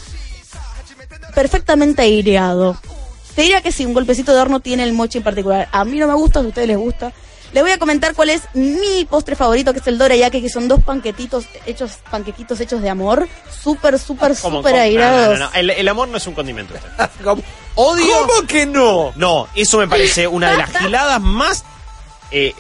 perfectamente 1.35 2.03
aireado. 2.03 2.77
Te 3.35 3.43
diría 3.43 3.63
que 3.63 3.73
sí, 3.73 3.87
un 3.87 3.95
golpecito 3.95 4.33
de 4.35 4.41
horno 4.41 4.61
tiene 4.61 4.83
el 4.85 4.93
mochi 4.93 5.19
en 5.19 5.25
particular. 5.25 5.69
A 5.73 5.85
mí 5.85 5.99
no 5.99 6.07
me 6.07 6.15
gusta, 6.15 6.41
si 6.41 6.47
a 6.47 6.49
ustedes 6.51 6.69
les 6.69 6.77
gusta. 6.77 7.13
Les 7.53 7.63
voy 7.63 7.73
a 7.73 7.79
comentar 7.79 8.15
cuál 8.15 8.31
es 8.31 8.43
mi 8.55 9.05
postre 9.11 9.37
favorito, 9.37 9.73
que 9.75 9.81
es 9.81 9.87
el 9.87 9.99
dorayaki, 9.99 10.41
que 10.41 10.49
son 10.49 10.69
dos 10.69 10.83
panquetitos 10.83 11.45
hechos, 11.67 11.93
panquequitos 12.11 12.59
hechos 12.61 12.81
de 12.81 12.89
amor. 12.89 13.29
Súper, 13.63 13.99
súper, 13.99 14.35
¿Cómo, 14.41 14.59
súper 14.59 14.77
airados. 14.77 15.39
no, 15.39 15.45
no, 15.47 15.51
no. 15.51 15.55
El, 15.59 15.69
el 15.71 15.89
amor 15.89 16.09
no 16.09 16.17
es 16.17 16.27
un 16.27 16.35
condimento. 16.35 16.75
este. 16.75 16.89
¿Cómo, 17.25 17.43
Odio. 17.75 18.07
¿Cómo 18.27 18.47
que 18.47 18.65
no? 18.67 19.13
No, 19.17 19.49
eso 19.55 19.79
me 19.79 19.89
parece 19.89 20.27
una 20.27 20.51
de 20.53 20.59
las 20.59 20.77
giladas 20.79 21.21
más 21.21 21.65
eh, 22.31 22.55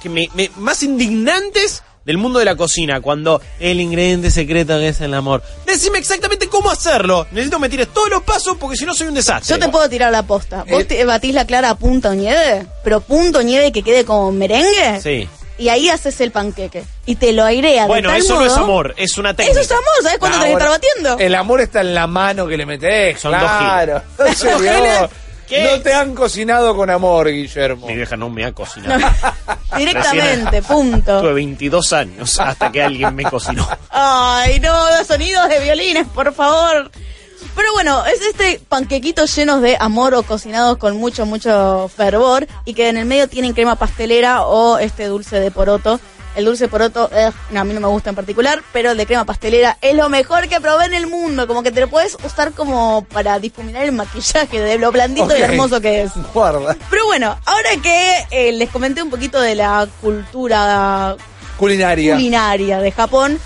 que 0.00 0.08
me, 0.08 0.28
me- 0.34 0.50
más 0.56 0.82
indignantes 0.82 1.82
del 2.04 2.16
mundo 2.16 2.38
de 2.38 2.44
la 2.46 2.56
cocina, 2.56 3.00
cuando 3.00 3.40
el 3.60 3.78
ingrediente 3.80 4.30
secreto 4.30 4.78
que 4.78 4.88
es 4.88 5.00
el 5.02 5.12
amor. 5.14 5.42
Decime 5.66 5.98
exactamente 5.98 6.48
cómo 6.48 6.70
hacerlo. 6.70 7.26
Necesito 7.30 7.58
que 7.58 7.60
me 7.62 7.68
tires 7.68 7.88
todos 7.88 8.08
los 8.08 8.22
pasos 8.22 8.56
porque 8.58 8.76
si 8.76 8.86
no 8.86 8.94
soy 8.94 9.08
un 9.08 9.14
desastre. 9.14 9.54
Yo 9.54 9.60
te 9.64 9.68
puedo 9.70 9.88
tirar 9.88 10.10
la 10.10 10.22
posta. 10.22 10.64
¿Vos 10.68 10.82
Eh. 10.82 10.84
te 10.86 11.04
batís 11.04 11.34
la 11.34 11.44
clara 11.46 11.70
a 11.70 11.74
punto 11.76 12.14
nieve? 12.14 12.66
Pero 12.82 13.00
punto 13.02 13.42
nieve 13.42 13.70
que 13.70 13.82
quede 13.82 14.04
como 14.06 14.32
merengue. 14.32 15.00
Sí. 15.02 15.28
Y 15.58 15.68
ahí 15.68 15.90
haces 15.90 16.18
el 16.22 16.30
panqueque. 16.30 16.84
Y 17.04 17.16
te 17.16 17.34
lo 17.34 17.44
airea 17.44 17.86
Bueno, 17.86 18.08
de 18.08 18.14
tal 18.14 18.24
eso 18.24 18.34
no 18.40 18.46
es 18.46 18.56
amor, 18.56 18.94
es 18.96 19.18
una 19.18 19.34
técnica. 19.34 19.60
Eso 19.60 19.66
es 19.66 19.70
amor, 19.70 19.84
¿sabes 20.02 20.18
cuánto 20.18 20.38
Ah, 20.38 20.40
tenés 20.40 20.56
que 20.56 20.62
estar 20.64 20.80
batiendo? 20.80 21.18
El 21.18 21.34
amor 21.34 21.60
está 21.60 21.82
en 21.82 21.94
la 21.94 22.06
mano 22.06 22.46
que 22.46 22.56
le 22.56 22.64
metés. 22.64 23.20
Son 23.20 23.30
dos 23.32 23.40
claro. 23.42 24.00
Dos 24.18 24.36
giles. 24.42 25.00
¿Qué? 25.50 25.64
No 25.64 25.82
te 25.82 25.92
han 25.92 26.14
cocinado 26.14 26.76
con 26.76 26.90
amor, 26.90 27.28
Guillermo. 27.28 27.88
Mi 27.88 27.96
vieja 27.96 28.16
no 28.16 28.30
me 28.30 28.44
ha 28.44 28.52
cocinado. 28.52 29.00
Directamente, 29.76 30.62
Tuve 30.62 30.62
punto. 30.62 31.34
22 31.34 31.92
años 31.92 32.38
hasta 32.38 32.70
que 32.70 32.80
alguien 32.80 33.12
me 33.16 33.24
cocinó. 33.24 33.68
Ay, 33.90 34.60
no, 34.60 34.72
sonidos 35.04 35.48
de 35.48 35.58
violines, 35.58 36.06
por 36.06 36.32
favor. 36.32 36.88
Pero 37.56 37.72
bueno, 37.72 38.06
es 38.06 38.20
este 38.22 38.60
panquequito 38.68 39.24
llenos 39.26 39.60
de 39.60 39.76
amor 39.80 40.14
o 40.14 40.22
cocinados 40.22 40.78
con 40.78 40.96
mucho, 40.96 41.26
mucho 41.26 41.90
fervor 41.94 42.46
y 42.64 42.74
que 42.74 42.88
en 42.88 42.96
el 42.96 43.06
medio 43.06 43.26
tienen 43.28 43.52
crema 43.52 43.74
pastelera 43.74 44.42
o 44.42 44.78
este 44.78 45.06
dulce 45.06 45.40
de 45.40 45.50
poroto. 45.50 45.98
El 46.36 46.44
dulce 46.44 46.68
poroto, 46.68 47.10
eh, 47.12 47.30
no, 47.50 47.60
a 47.60 47.64
mí 47.64 47.74
no 47.74 47.80
me 47.80 47.88
gusta 47.88 48.10
en 48.10 48.16
particular, 48.16 48.62
pero 48.72 48.92
el 48.92 48.96
de 48.96 49.06
crema 49.06 49.24
pastelera 49.24 49.78
es 49.80 49.94
lo 49.96 50.08
mejor 50.08 50.48
que 50.48 50.60
probé 50.60 50.84
en 50.86 50.94
el 50.94 51.06
mundo. 51.06 51.46
Como 51.46 51.62
que 51.62 51.72
te 51.72 51.80
lo 51.80 51.88
puedes 51.88 52.16
usar 52.24 52.52
como 52.52 53.04
para 53.12 53.38
difuminar 53.40 53.82
el 53.84 53.92
maquillaje 53.92 54.60
de 54.60 54.78
lo 54.78 54.92
blandito 54.92 55.36
y 55.36 55.40
hermoso 55.40 55.80
que 55.80 56.02
es. 56.02 56.12
Guarda. 56.32 56.76
Pero 56.88 57.06
bueno, 57.06 57.36
ahora 57.44 57.70
que 57.82 58.26
eh, 58.30 58.52
les 58.52 58.68
comenté 58.70 59.02
un 59.02 59.10
poquito 59.10 59.40
de 59.40 59.54
la 59.56 59.88
cultura 60.00 61.16
Culinaria. 61.58 62.14
culinaria 62.14 62.78
de 62.78 62.92
Japón, 62.92 63.38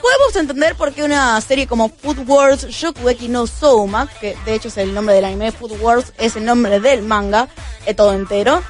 podemos 0.00 0.36
entender 0.36 0.74
por 0.76 0.92
qué 0.92 1.02
una 1.02 1.40
serie 1.40 1.66
como 1.66 1.88
Food 1.88 2.26
Wars 2.26 2.66
Shokugeki 2.68 3.28
no 3.28 3.46
Souma, 3.46 4.08
que 4.20 4.36
de 4.44 4.54
hecho 4.54 4.68
es 4.68 4.76
el 4.78 4.94
nombre 4.94 5.14
del 5.14 5.24
anime, 5.24 5.52
Food 5.52 5.80
Wars 5.80 6.12
es 6.18 6.36
el 6.36 6.44
nombre 6.44 6.80
del 6.80 7.02
manga, 7.02 7.48
es 7.86 7.96
todo 7.96 8.14
entero. 8.14 8.62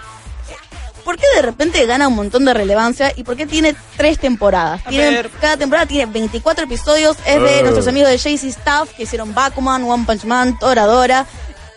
¿Por 1.04 1.16
qué 1.16 1.24
de 1.34 1.42
repente 1.42 1.84
gana 1.86 2.08
un 2.08 2.14
montón 2.14 2.44
de 2.44 2.54
relevancia 2.54 3.12
y 3.16 3.24
por 3.24 3.36
qué 3.36 3.46
tiene 3.46 3.74
tres 3.96 4.18
temporadas? 4.18 4.82
Tienen- 4.88 5.28
cada 5.40 5.56
temporada 5.56 5.86
tiene 5.86 6.10
24 6.12 6.64
episodios, 6.64 7.16
es 7.26 7.40
de 7.40 7.58
Eh. 7.58 7.62
nuestros 7.62 7.86
amigos 7.88 8.10
de 8.10 8.18
JC 8.18 8.48
Staff 8.48 8.90
que 8.96 9.04
hicieron 9.04 9.34
Bakuman, 9.34 9.82
One 9.84 10.04
Punch 10.06 10.24
Man, 10.24 10.58
Toradora. 10.58 11.26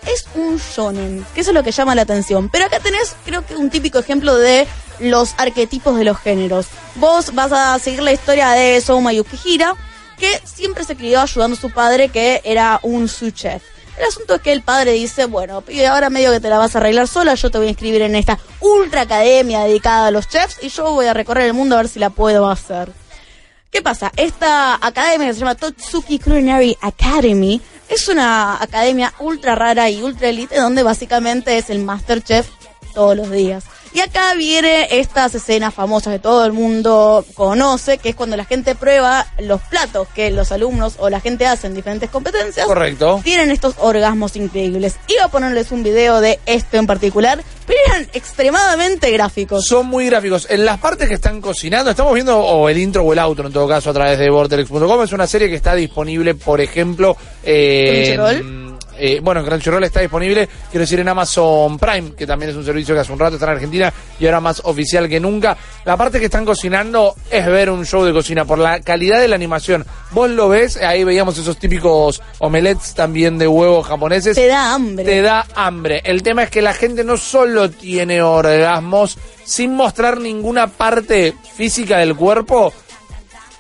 Es 0.06 0.26
un 0.36 0.58
shonen, 0.58 1.26
que 1.34 1.42
eso 1.42 1.52
es 1.52 1.54
lo 1.56 1.64
que 1.64 1.72
llama 1.72 1.96
la 1.96 2.02
atención. 2.02 2.50
Pero 2.50 2.66
acá 2.66 2.80
tenés, 2.82 3.16
creo 3.26 3.46
que 3.46 3.56
un 3.56 3.70
típico 3.70 4.00
ejemplo 4.00 4.36
de 4.36 4.68
los 5.00 5.34
arquetipos 5.38 5.96
de 5.98 6.04
los 6.04 6.18
géneros. 6.18 6.68
Vos 6.96 7.34
vas 7.34 7.52
a 7.54 7.80
seguir 7.80 8.04
la 8.04 8.12
historia 8.12 8.50
de 8.50 8.82
Souma 8.82 9.14
Yukihira, 9.14 9.76
que 10.20 10.42
siempre 10.44 10.84
se 10.84 10.96
crió 10.98 11.22
ayudando 11.22 11.56
a 11.58 11.60
su 11.60 11.70
padre, 11.72 12.10
que 12.10 12.42
era 12.44 12.80
un 12.84 13.08
sous 13.08 13.34
chef. 13.34 13.64
El 13.98 14.06
asunto 14.06 14.36
es 14.36 14.42
que 14.42 14.52
el 14.52 14.62
padre 14.62 14.94
dice, 14.94 15.26
bueno, 15.26 15.62
pibe, 15.62 15.88
ahora 15.88 16.10
medio 16.10 16.32
que 16.32 16.40
te 16.40 16.50
la 16.50 16.58
vas 16.58 16.76
a 16.76 16.80
arreglar 16.80 17.08
sola, 17.08 17.36
yo 17.36 17.52
te 17.52 17.58
voy 17.58 17.68
a 17.68 17.70
inscribir 17.70 18.02
en 18.02 18.16
esta 18.16 18.40
ultra 18.60 19.02
academia 19.02 19.62
dedicada 19.62 20.08
a 20.08 20.12
los 20.12 20.28
chefs 20.28 20.58
y 20.64 20.70
yo 20.70 20.92
voy 20.92 21.06
a 21.06 21.14
recorrer 21.14 21.46
el 21.46 21.54
mundo 21.54 21.76
a 21.76 21.80
ver 21.80 21.88
si 21.88 22.00
la 22.00 22.10
puedo 22.10 22.50
hacer. 22.50 22.92
¿Qué 23.70 23.82
pasa? 23.82 24.12
Esta 24.16 24.76
academia 24.76 25.28
que 25.28 25.34
se 25.34 25.40
llama 25.40 25.56
Totsuki 25.56 26.20
Culinary 26.20 26.78
Academy 26.82 27.62
es 27.90 28.08
una 28.08 28.62
academia 28.62 29.14
ultra 29.20 29.56
rara 29.56 29.90
y 29.90 30.02
ultra 30.02 30.30
elite 30.30 30.60
donde 30.60 30.84
básicamente 30.84 31.58
es 31.58 31.70
el 31.70 31.80
Masterchef 31.80 32.48
todos 32.94 33.16
los 33.16 33.32
días. 33.32 33.64
Y 33.94 34.00
acá 34.00 34.34
viene 34.34 34.88
estas 34.90 35.36
escenas 35.36 35.72
famosas 35.72 36.14
que 36.14 36.20
todo 36.20 36.46
el 36.46 36.52
mundo 36.52 37.24
conoce, 37.36 38.00
que 38.00 38.10
es 38.10 38.16
cuando 38.16 38.36
la 38.36 38.46
gente 38.46 38.74
prueba 38.74 39.28
los 39.38 39.62
platos 39.62 40.08
que 40.16 40.32
los 40.32 40.52
alumnos 40.52 40.96
o 40.98 41.12
la 41.12 41.20
gente 41.20 41.46
hace 41.46 41.68
en 41.68 41.76
diferentes 41.76 42.10
competencias. 42.10 42.66
Correcto. 42.66 43.22
Tienen 43.24 43.52
estos 43.52 43.76
orgasmos 43.78 44.36
increíbles. 44.36 44.96
Iba 45.08 45.26
a 45.26 45.28
ponerles 45.28 45.72
un 45.72 45.84
video 45.84 46.22
de 46.22 46.40
esto 46.48 46.78
en 46.78 46.88
particular, 46.88 47.44
pero 47.68 47.80
eran 47.88 48.08
extremadamente 48.14 49.12
gráficos. 49.12 49.66
Son 49.66 49.86
muy 49.86 50.08
gráficos. 50.08 50.48
En 50.50 50.66
las 50.66 50.80
partes 50.80 51.08
que 51.08 51.16
están 51.16 51.40
cocinando, 51.40 51.92
estamos 51.92 52.16
viendo, 52.16 52.40
o 52.40 52.70
el 52.70 52.80
intro 52.80 53.04
o 53.04 53.14
el 53.14 53.20
outro 53.20 53.46
en 53.46 53.54
todo 53.54 53.68
caso, 53.68 53.92
a 53.92 53.94
través 53.94 54.18
de 54.18 54.28
vortex.com. 54.30 55.04
Es 55.04 55.14
una 55.14 55.28
serie 55.28 55.50
que 55.50 55.56
está 55.56 55.76
disponible, 55.76 56.34
por 56.34 56.62
ejemplo, 56.62 57.16
eh, 57.44 58.16
¿Crunchyroll? 58.16 58.63
Eh, 58.98 59.20
bueno, 59.22 59.42
en 59.42 59.48
Crunchyroll 59.48 59.84
está 59.84 60.02
disponible, 60.02 60.48
quiero 60.70 60.82
decir, 60.82 61.00
en 61.00 61.10
Amazon 61.10 61.78
Prime, 61.80 62.14
que 62.14 62.28
también 62.28 62.52
es 62.52 62.58
un 62.58 62.66
servicio 62.66 62.94
que 62.94 63.02
hace 63.02 63.12
un 63.12 63.20
rato 63.20 63.36
está 63.36 63.46
en 63.48 63.54
Argentina 63.54 63.94
y 64.20 64.26
ahora 64.26 64.40
más 64.40 64.62
oficial 64.66 65.10
que 65.10 65.20
nunca. 65.20 65.58
La 65.86 65.98
parte 65.98 66.20
que 66.20 66.26
están 66.26 66.46
cocinando 66.46 67.16
es 67.30 67.46
ver 67.46 67.70
un 67.70 67.86
show 67.86 68.04
de 68.04 68.14
cocina 68.14 68.46
por 68.46 68.60
la 68.60 68.82
calidad 68.82 69.20
de 69.20 69.28
la 69.28 69.36
animación. 69.36 69.86
Vos 70.12 70.30
lo 70.30 70.50
ves, 70.50 70.78
ahí 70.78 71.04
veíamos 71.04 71.38
esos 71.38 71.58
típicos 71.58 72.22
omelets 72.40 72.94
también 72.94 73.38
de 73.38 73.48
huevos 73.48 73.88
japoneses 73.88 74.36
Te 74.36 74.48
da 74.48 74.74
hambre. 74.74 75.04
te 75.04 75.22
da 75.22 75.46
hambre. 75.56 76.02
El 76.04 76.24
tema 76.24 76.44
es 76.44 76.50
que 76.50 76.62
la 76.62 76.74
gente 76.74 77.04
no 77.04 77.18
solo 77.18 77.70
tiene 77.70 78.22
orgasmos 78.22 79.18
sin 79.44 79.76
mostrar 79.76 80.20
ninguna 80.20 80.68
parte 80.68 81.34
física 81.56 81.98
del 81.98 82.16
cuerpo, 82.16 82.72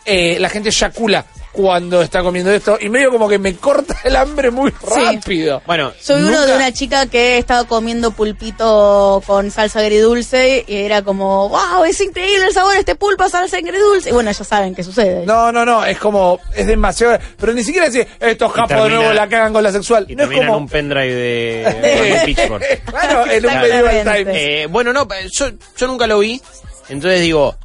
eh, 0.05 0.37
la 0.39 0.49
gente 0.49 0.69
eyacula 0.69 1.25
cuando 1.53 2.01
está 2.01 2.23
comiendo 2.23 2.51
esto 2.51 2.77
y 2.81 2.89
medio 2.89 3.11
como 3.11 3.29
que 3.29 3.37
me 3.37 3.55
corta 3.55 3.95
el 4.03 4.15
hambre 4.15 4.49
muy 4.51 4.71
rápido. 4.81 5.61
Bueno, 5.67 5.93
Soy 6.01 6.21
uno 6.23 6.31
Nunca- 6.31 6.45
de 6.47 6.55
una 6.55 6.73
chica 6.73 7.05
que 7.05 7.37
estaba 7.37 7.63
comiendo 7.65 8.09
pulpito 8.11 9.21
con 9.27 9.51
salsa 9.51 9.79
agridulce 9.79 10.65
y 10.67 10.75
era 10.77 11.03
como, 11.03 11.49
wow, 11.49 11.83
es 11.87 12.01
increíble 12.01 12.47
el 12.47 12.53
sabor 12.53 12.73
de 12.73 12.79
este 12.79 12.95
pulpo 12.95 13.23
a 13.23 13.29
salsa 13.29 13.57
agridulce. 13.57 14.09
Y 14.09 14.13
bueno, 14.13 14.31
ya 14.31 14.43
saben 14.43 14.73
qué 14.73 14.83
sucede. 14.83 15.25
No, 15.27 15.51
no, 15.51 15.63
no, 15.63 15.85
es 15.85 15.99
como, 15.99 16.39
es 16.55 16.65
demasiado, 16.65 17.19
pero 17.39 17.53
ni 17.53 17.63
siquiera 17.63 17.85
decir, 17.85 18.07
estos 18.19 18.51
capos 18.51 18.83
de 18.83 18.89
nuevo 18.89 19.13
la 19.13 19.29
cagan 19.29 19.53
con 19.53 19.61
la 19.63 19.71
sexual. 19.71 20.07
y 20.09 20.15
no 20.15 20.23
es 20.23 20.31
en 20.31 20.49
un 20.49 20.67
pendrive 20.67 21.13
de, 21.13 21.63
de 22.19 22.21
Pitchfork. 22.25 22.83
claro, 22.85 23.29
en 23.31 23.45
un 23.45 23.53
medieval 23.61 23.95
Exactamente. 23.97 24.31
time. 24.33 24.61
Eh, 24.63 24.67
bueno, 24.67 24.91
no, 24.91 25.07
yo, 25.31 25.45
yo 25.77 25.87
nunca 25.87 26.07
lo 26.07 26.17
vi. 26.19 26.41
Entonces 26.89 27.21
digo, 27.21 27.55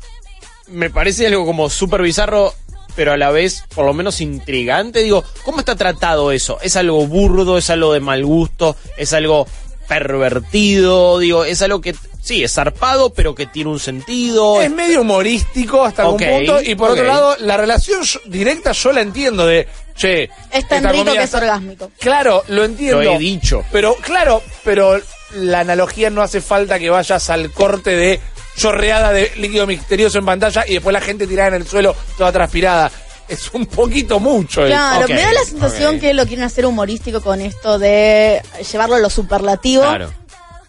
me 0.69 0.91
parece 0.91 1.27
algo 1.27 1.47
como 1.47 1.71
súper 1.71 2.03
bizarro, 2.03 2.53
pero 2.99 3.13
a 3.13 3.17
la 3.17 3.31
vez 3.31 3.63
por 3.77 3.87
lo 3.87 3.95
menos 3.95 4.21
intrigante. 4.21 5.05
Digo, 5.05 5.23
¿cómo 5.45 5.61
está 5.61 5.77
tratado 5.77 6.33
eso? 6.33 6.59
¿Es 6.61 6.75
algo 6.75 7.07
burdo? 7.07 7.57
¿Es 7.57 7.71
algo 7.71 7.93
de 7.93 8.01
mal 8.01 8.27
gusto? 8.27 8.75
¿Es 8.97 9.13
algo 9.13 9.47
pervertido? 9.87 11.21
Digo, 11.21 11.45
es 11.45 11.63
algo 11.63 11.81
que 11.81 11.95
sí, 12.21 12.43
es 12.43 12.55
zarpado, 12.55 13.11
pero 13.11 13.37
que 13.37 13.47
tiene 13.47 13.71
un 13.71 13.79
sentido. 13.79 14.61
Es 14.61 14.73
medio 14.73 15.03
humorístico 15.03 15.85
hasta 15.85 16.09
Ok, 16.09 16.23
algún 16.23 16.39
punto. 16.39 16.61
Y 16.69 16.75
por 16.75 16.91
otro 16.91 17.05
lado, 17.05 17.37
la 17.39 17.57
relación 17.57 18.01
directa 18.25 18.73
yo 18.73 18.91
la 18.91 19.03
entiendo 19.03 19.47
de, 19.47 19.69
che, 19.95 20.29
Es 20.51 20.67
tan 20.67 20.83
rico 20.83 21.05
comida 21.05 21.13
que 21.19 21.23
es 21.23 21.35
orgásmico. 21.35 21.93
Claro, 22.01 22.43
lo 22.49 22.65
entiendo. 22.65 23.01
Lo 23.01 23.13
he 23.13 23.19
dicho. 23.19 23.65
Pero, 23.71 23.95
claro, 23.95 24.43
pero 24.65 25.01
la 25.37 25.61
analogía 25.61 26.11
no 26.11 26.21
hace 26.21 26.41
falta 26.41 26.81
que 26.81 26.91
vayas 26.91 27.31
al 27.31 27.53
corte 27.53 27.91
de 27.91 28.21
chorreada 28.59 29.13
de 29.13 29.33
líquido 29.37 29.67
misterioso 29.67 30.19
en 30.19 30.27
pantalla 30.27 30.65
y 30.67 30.75
después 30.75 30.93
la 30.93 31.01
gente 31.01 31.27
tirada 31.27 31.49
en 31.49 31.55
el 31.55 31.67
suelo 31.67 31.97
toda 32.17 32.31
transpirada. 32.33 32.91
Es 33.29 33.51
un 33.53 33.67
poquito 33.67 34.19
mucho. 34.21 34.65
Claro, 34.65 35.07
me 35.07 35.21
da 35.21 35.33
la 35.33 35.45
sensación 35.45 36.01
que 36.01 36.15
lo 36.15 36.27
quieren 36.27 36.45
hacer 36.45 36.65
humorístico 36.67 37.21
con 37.21 37.41
esto 37.43 37.79
de 37.79 38.43
llevarlo 38.71 38.97
a 38.97 38.99
lo 38.99 39.11
superlativo. 39.11 39.83
Claro. 39.83 40.13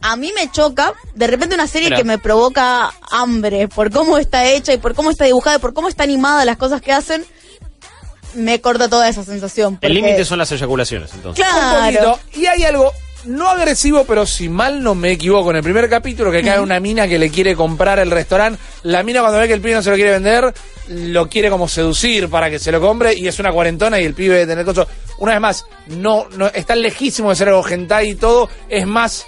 A 0.01 0.15
mí 0.15 0.31
me 0.33 0.49
choca, 0.51 0.93
de 1.13 1.27
repente 1.27 1.55
una 1.55 1.67
serie 1.67 1.89
que 1.91 2.03
me 2.05 2.17
provoca 2.17 2.93
hambre 3.11 3.67
por 3.67 3.91
cómo 3.91 4.17
está 4.17 4.45
hecha 4.45 4.71
y 4.73 4.77
por 4.77 4.93
cómo 4.95 5.09
está 5.09 5.25
dibujada 5.25 5.57
y 5.57 5.59
por 5.59 5.73
cómo 5.73 5.89
está 5.89 6.03
animada 6.03 6.45
las 6.45 6.55
cosas 6.57 6.81
que 6.81 6.91
hacen, 6.93 7.25
me 8.33 8.61
corta 8.61 8.87
toda 8.89 9.09
esa 9.09 9.23
sensación. 9.23 9.77
El 9.81 9.93
límite 9.93 10.23
son 10.23 10.37
las 10.37 10.51
eyaculaciones, 10.51 11.13
entonces. 11.13 11.45
Un 11.45 11.51
Claro. 11.51 12.11
poquito. 12.13 12.39
Y 12.39 12.45
hay 12.45 12.63
algo 12.63 12.93
no 13.25 13.49
agresivo, 13.49 14.05
pero 14.05 14.25
si 14.25 14.49
mal 14.49 14.81
no 14.81 14.95
me 14.95 15.11
equivoco, 15.11 15.49
en 15.51 15.57
el 15.57 15.63
primer 15.63 15.89
capítulo 15.89 16.31
que 16.31 16.41
cae 16.41 16.59
una 16.59 16.79
mina 16.79 17.07
que 17.07 17.19
le 17.19 17.29
quiere 17.29 17.55
comprar 17.55 17.99
el 17.99 18.11
restaurante, 18.11 18.59
la 18.83 19.03
mina 19.03 19.21
cuando 19.21 19.39
ve 19.39 19.47
que 19.47 19.53
el 19.53 19.61
pibe 19.61 19.75
no 19.75 19.81
se 19.81 19.89
lo 19.89 19.95
quiere 19.95 20.11
vender, 20.11 20.53
lo 20.89 21.27
quiere 21.27 21.49
como 21.49 21.67
seducir 21.67 22.29
para 22.29 22.49
que 22.49 22.59
se 22.59 22.71
lo 22.71 22.81
compre 22.81 23.13
y 23.13 23.27
es 23.27 23.39
una 23.39 23.51
cuarentona 23.51 23.99
y 23.99 24.05
el 24.05 24.13
pibe 24.13 24.37
de 24.37 24.47
tener 24.47 24.65
cocho. 24.65 24.87
Una 25.19 25.33
vez 25.33 25.41
más, 25.41 25.65
no, 25.87 26.27
no 26.35 26.47
está 26.47 26.75
lejísimo 26.75 27.29
de 27.29 27.35
ser 27.35 27.49
algo 27.49 27.65
y 28.03 28.15
todo, 28.15 28.49
es 28.69 28.87
más 28.87 29.27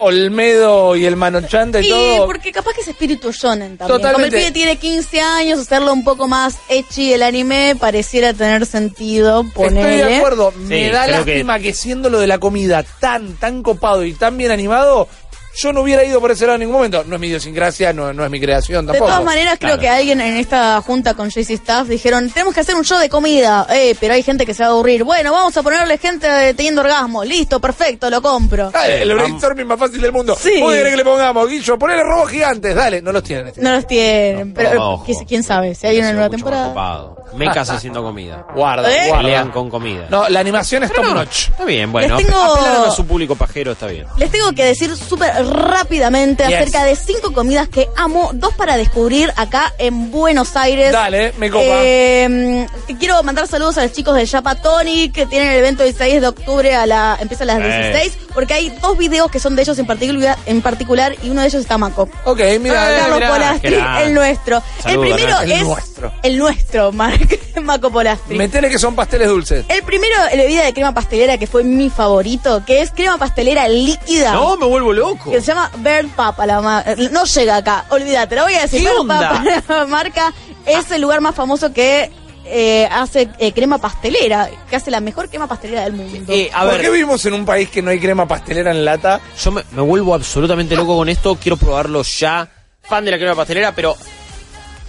Olmedo 0.00 0.96
y 0.96 1.04
el 1.06 1.16
Manochanta 1.16 1.80
y, 1.80 1.86
Y 1.86 1.90
todo. 1.90 2.26
porque 2.26 2.52
capaz 2.52 2.72
que 2.74 2.80
es 2.80 2.88
espíritu 2.88 3.32
shonen 3.32 3.76
también. 3.76 3.88
Como 3.88 3.94
el 3.96 4.02
Totalmente. 4.02 4.36
pibe 4.38 4.50
tiene 4.52 4.76
15 4.76 5.20
años, 5.20 5.58
hacerlo 5.60 5.92
un 5.92 6.04
poco 6.04 6.26
más 6.28 6.56
ecchi 6.68 7.12
el 7.12 7.22
anime 7.22 7.76
pareciera 7.78 8.32
tener 8.32 8.66
sentido, 8.66 9.42
Estoy 9.42 9.52
ponele. 9.66 10.04
de 10.04 10.16
acuerdo, 10.16 10.52
me 10.56 10.86
Sí, 10.86 10.90
da 10.90 11.04
creo 11.04 11.24
que- 11.24 11.30
lástima 11.32 11.58
que... 11.58 11.72
siendo 11.74 12.10
lo 12.10 12.18
de 12.18 12.26
la 12.26 12.38
comida 12.38 12.82
tan, 13.00 13.34
tan 13.36 13.62
copado 13.62 14.04
y 14.04 14.14
tan 14.14 14.36
bien 14.36 14.50
animado, 14.50 15.08
yo 15.56 15.72
no 15.72 15.82
hubiera 15.82 16.04
ido 16.04 16.20
por 16.20 16.30
ese 16.30 16.44
lado 16.46 16.54
en 16.56 16.60
ningún 16.60 16.76
momento. 16.76 17.04
No 17.06 17.14
es 17.16 17.20
mi 17.20 17.26
idiosincrasia, 17.28 17.92
no, 17.92 18.12
no 18.12 18.24
es 18.24 18.30
mi 18.30 18.40
creación 18.40 18.86
De 18.86 18.92
tampoco. 18.92 19.10
todas 19.10 19.24
maneras, 19.24 19.54
creo 19.58 19.70
Claro. 19.76 19.80
que 19.80 19.88
alguien 19.88 20.20
en 20.20 20.36
esta 20.36 20.80
junta 20.82 21.14
con 21.14 21.28
JC 21.30 21.50
Staff 21.54 21.88
dijeron, 21.88 22.30
tenemos 22.30 22.54
que 22.54 22.60
hacer 22.60 22.74
un 22.76 22.84
show 22.84 22.98
de 22.98 23.08
comida, 23.08 23.66
eh, 23.70 23.94
pero 24.00 24.14
hay 24.14 24.22
gente 24.22 24.46
que 24.46 24.54
se 24.54 24.62
va 24.62 24.68
a 24.68 24.72
aburrir. 24.72 25.04
Bueno, 25.04 25.32
vamos 25.32 25.56
a 25.56 25.62
ponerle 25.62 25.98
gente 25.98 26.54
teniendo 26.54 26.80
orgasmo. 26.82 27.24
Listo, 27.24 27.60
perfecto, 27.60 28.08
lo 28.10 28.22
compro. 28.22 28.70
Dale, 28.70 29.02
el 29.02 29.14
brainstorming 29.14 29.66
más 29.66 29.78
fácil 29.78 30.00
del 30.00 30.12
mundo. 30.12 30.36
Sí. 30.40 30.60
¿Vos 30.60 30.72
que 30.74 30.96
le 30.96 31.04
pongamos, 31.04 31.48
Guillo? 31.48 31.78
Ponele 31.78 32.02
robos 32.04 32.30
gigantes. 32.30 32.74
Dale, 32.74 33.02
no 33.02 33.12
los 33.12 33.22
tienen. 33.22 33.52
No 33.56 33.72
los 33.74 33.86
tienen, 33.86 34.52
pero 34.54 34.92
Ojo. 34.94 35.06
¿quién- 35.26 35.42
sabe? 35.42 35.74
Si 35.74 35.86
hay 35.86 35.98
una 35.98 36.12
nueva 36.12 36.28
temporada. 36.30 37.10
Mecas 37.36 37.70
haciendo 37.70 38.02
comida. 38.02 38.44
Guarda, 38.54 38.90
¿Eh? 38.90 39.06
guarda. 39.08 39.22
Pelean 39.22 39.50
con 39.50 39.70
comida. 39.70 40.06
No, 40.10 40.28
la 40.28 40.40
animación 40.40 40.82
es 40.82 40.92
top 40.92 41.04
No, 41.04 41.14
notch. 41.14 41.48
Está 41.50 41.64
bien, 41.64 41.90
bueno. 41.92 42.16
Les 42.16 42.26
tengo- 42.26 42.54
a 42.56 42.90
su 42.90 43.06
público 43.06 43.36
pajero, 43.36 43.72
está 43.72 43.86
bien. 43.86 44.06
Les 44.16 44.30
tengo 44.30 44.52
que 44.52 44.64
decir 44.64 44.94
súper 44.96 45.39
rápidamente 45.48 46.44
Yes. 46.46 46.54
acerca 46.56 46.84
de 46.84 46.96
cinco 46.96 47.32
comidas 47.32 47.68
que 47.68 47.88
amo, 47.96 48.30
dos 48.34 48.54
para 48.54 48.76
descubrir 48.76 49.32
acá 49.36 49.72
en 49.78 50.10
Buenos 50.10 50.56
Aires. 50.56 50.92
Dale, 50.92 51.32
me 51.38 51.50
copa. 51.50 51.64
Eh, 51.66 52.66
quiero 52.98 53.22
mandar 53.22 53.46
saludos 53.46 53.78
a 53.78 53.82
los 53.82 53.92
chicos 53.92 54.14
del 54.14 54.28
Chapa 54.28 54.54
Tony 54.56 55.10
que 55.10 55.26
tienen 55.26 55.50
el 55.50 55.58
evento 55.58 55.82
el 55.82 55.90
16 55.92 56.20
de 56.20 56.26
octubre 56.28 56.74
a 56.74 56.86
la 56.86 57.16
empieza 57.20 57.44
a 57.44 57.46
las 57.46 57.58
Eh. 57.60 57.90
16 57.92 58.18
porque 58.34 58.54
hay 58.54 58.70
dos 58.82 58.96
videos 58.98 59.30
que 59.30 59.40
son 59.40 59.56
de 59.56 59.62
ellos 59.62 59.78
en 59.78 59.86
particular 59.86 60.38
en 60.46 60.62
particular 60.62 61.14
y 61.22 61.30
uno 61.30 61.40
de 61.42 61.48
ellos 61.48 61.62
está 61.62 61.78
Maco. 61.78 62.08
Ok, 62.24 62.40
mira. 62.60 62.96
Eh, 62.96 63.00
Carlos 63.00 63.30
Polastri, 63.30 63.78
el 64.02 64.14
nuestro. 64.14 64.62
Saludos, 64.82 65.06
el 65.08 65.14
primero 65.14 65.40
es 65.42 65.89
nuestro. 66.00 66.12
el 66.22 66.38
nuestro, 66.38 66.92
Mar- 66.92 67.18
Maco 67.62 67.90
Polastri. 67.90 68.36
Metele 68.36 68.68
que 68.70 68.78
son 68.78 68.94
pasteles 68.94 69.28
dulces. 69.28 69.64
El 69.68 69.82
primero, 69.82 70.14
la 70.34 70.36
bebida 70.42 70.64
de 70.64 70.72
crema 70.72 70.94
pastelera 70.94 71.36
que 71.38 71.46
fue 71.46 71.62
mi 71.64 71.90
favorito, 71.90 72.62
que 72.66 72.80
es 72.82 72.90
crema 72.90 73.18
pastelera 73.18 73.68
líquida. 73.68 74.32
No, 74.32 74.56
me 74.56 74.66
vuelvo 74.66 74.92
loco. 74.92 75.30
Que 75.30 75.40
se 75.40 75.46
llama 75.48 75.70
Bird 75.78 76.08
Papa, 76.16 76.46
la 76.46 76.60
ma- 76.60 76.84
no 77.10 77.24
llega 77.24 77.56
acá, 77.56 77.84
olvídate, 77.90 78.34
la 78.36 78.42
voy 78.44 78.54
a 78.54 78.62
decir. 78.62 78.80
¿Qué 78.80 78.86
Bird 78.88 79.00
onda? 79.00 79.30
Papa, 79.44 79.62
la 79.80 79.86
marca, 79.86 80.32
es 80.66 80.90
el 80.90 81.02
lugar 81.02 81.20
más 81.20 81.34
famoso 81.34 81.72
que 81.72 82.10
eh, 82.52 82.88
hace 82.90 83.28
eh, 83.38 83.52
crema 83.52 83.78
pastelera, 83.78 84.48
que 84.68 84.74
hace 84.76 84.90
la 84.90 85.00
mejor 85.00 85.28
crema 85.28 85.46
pastelera 85.46 85.82
del 85.82 85.92
mundo. 85.92 86.32
Eh, 86.32 86.50
a 86.52 86.62
¿Por 86.62 86.72
ver, 86.72 86.80
qué 86.80 86.90
vivimos 86.90 87.24
en 87.26 87.34
un 87.34 87.44
país 87.44 87.68
que 87.68 87.82
no 87.82 87.90
hay 87.90 88.00
crema 88.00 88.26
pastelera 88.26 88.70
en 88.70 88.84
lata? 88.84 89.20
yo 89.40 89.52
me, 89.52 89.62
me 89.72 89.82
vuelvo 89.82 90.14
absolutamente 90.14 90.74
loco 90.74 90.96
con 90.96 91.08
esto. 91.08 91.36
Quiero 91.36 91.56
probarlo 91.56 92.02
ya. 92.02 92.48
Fan 92.82 93.04
de 93.04 93.10
la 93.12 93.18
crema 93.18 93.34
pastelera, 93.36 93.72
pero 93.72 93.94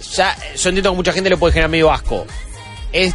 ya 0.02 0.36
yo 0.56 0.68
entiendo 0.68 0.90
que 0.90 0.96
mucha 0.96 1.12
gente 1.12 1.30
le 1.30 1.36
puede 1.36 1.52
generar 1.52 1.70
medio 1.70 1.90
asco. 1.90 2.26
Es, 2.92 3.12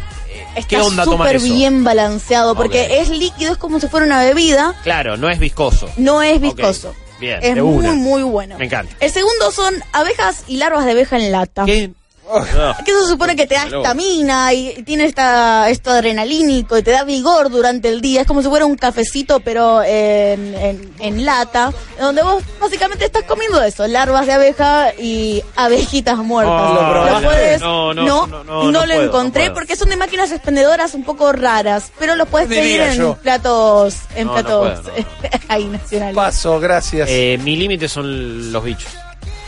Está 0.56 0.68
¿Qué 0.68 0.76
onda 0.78 1.04
tomar 1.04 1.28
súper 1.28 1.36
eso? 1.36 1.54
bien 1.54 1.84
balanceado, 1.84 2.54
porque 2.56 3.00
es 3.00 3.08
líquido, 3.10 3.52
es 3.52 3.58
como 3.58 3.78
si 3.80 3.86
fuera 3.88 4.06
una 4.06 4.20
bebida, 4.20 4.74
Claro, 4.82 5.16
no 5.16 5.28
es 5.30 5.38
viscoso. 5.38 5.88
no 5.96 6.22
es 6.22 6.40
viscoso. 6.40 6.94
Bien, 7.20 7.38
es 7.42 7.56
muy, 7.56 7.78
una. 7.78 7.92
muy 7.94 8.22
bueno. 8.22 8.56
Me 8.58 8.66
encanta. 8.66 8.94
El 9.00 9.10
segundo 9.10 9.50
son 9.50 9.74
abejas 9.92 10.44
y 10.46 10.56
larvas 10.56 10.84
de 10.84 10.92
abeja 10.92 11.16
en 11.16 11.32
lata. 11.32 11.64
¿Qué? 11.64 11.90
Ugh. 12.30 12.84
Que 12.84 12.90
eso 12.90 13.06
supone 13.06 13.34
que 13.36 13.46
te 13.46 13.54
da 13.54 13.64
estamina 13.66 14.52
y 14.52 14.82
tiene 14.82 15.04
esta, 15.04 15.68
esto 15.70 15.90
adrenalínico 15.90 16.76
y 16.76 16.82
te 16.82 16.90
da 16.90 17.04
vigor 17.04 17.50
durante 17.50 17.88
el 17.88 18.00
día. 18.00 18.22
Es 18.22 18.26
como 18.26 18.42
si 18.42 18.48
fuera 18.48 18.66
un 18.66 18.76
cafecito, 18.76 19.40
pero 19.40 19.82
en, 19.82 20.54
en, 20.54 20.92
en 20.98 21.24
lata, 21.24 21.72
donde 21.98 22.22
vos 22.22 22.42
básicamente 22.60 23.04
estás 23.06 23.24
comiendo 23.24 23.62
eso, 23.62 23.86
larvas 23.86 24.26
de 24.26 24.32
abeja 24.32 24.92
y 24.98 25.42
abejitas 25.56 26.18
muertas. 26.18 26.54
Oh, 26.54 27.20
puedes, 27.22 27.60
No, 27.60 27.94
no, 27.94 28.04
no, 28.04 28.26
no, 28.26 28.44
no, 28.44 28.62
no 28.70 28.86
lo 28.86 28.94
puedo, 28.94 29.06
encontré 29.06 29.50
porque 29.50 29.76
son 29.76 29.88
de 29.88 29.96
máquinas 29.96 30.30
expendedoras 30.30 30.94
un 30.94 31.04
poco 31.04 31.32
raras, 31.32 31.90
pero 31.98 32.14
los 32.16 32.28
puedes 32.28 32.48
pedir 32.48 32.80
en 32.80 32.94
yo. 32.98 33.14
platos, 33.22 33.94
en 34.14 34.26
No, 34.26 34.34
no 34.34 34.40
platos 34.42 34.80
puedo, 34.80 34.96
ahí 35.48 35.64
nacionales. 35.64 36.14
Paso, 36.14 36.60
gracias. 36.60 37.08
Eh, 37.10 37.38
mi 37.42 37.56
límite 37.56 37.88
son 37.88 38.52
los 38.52 38.62
bichos. 38.64 38.90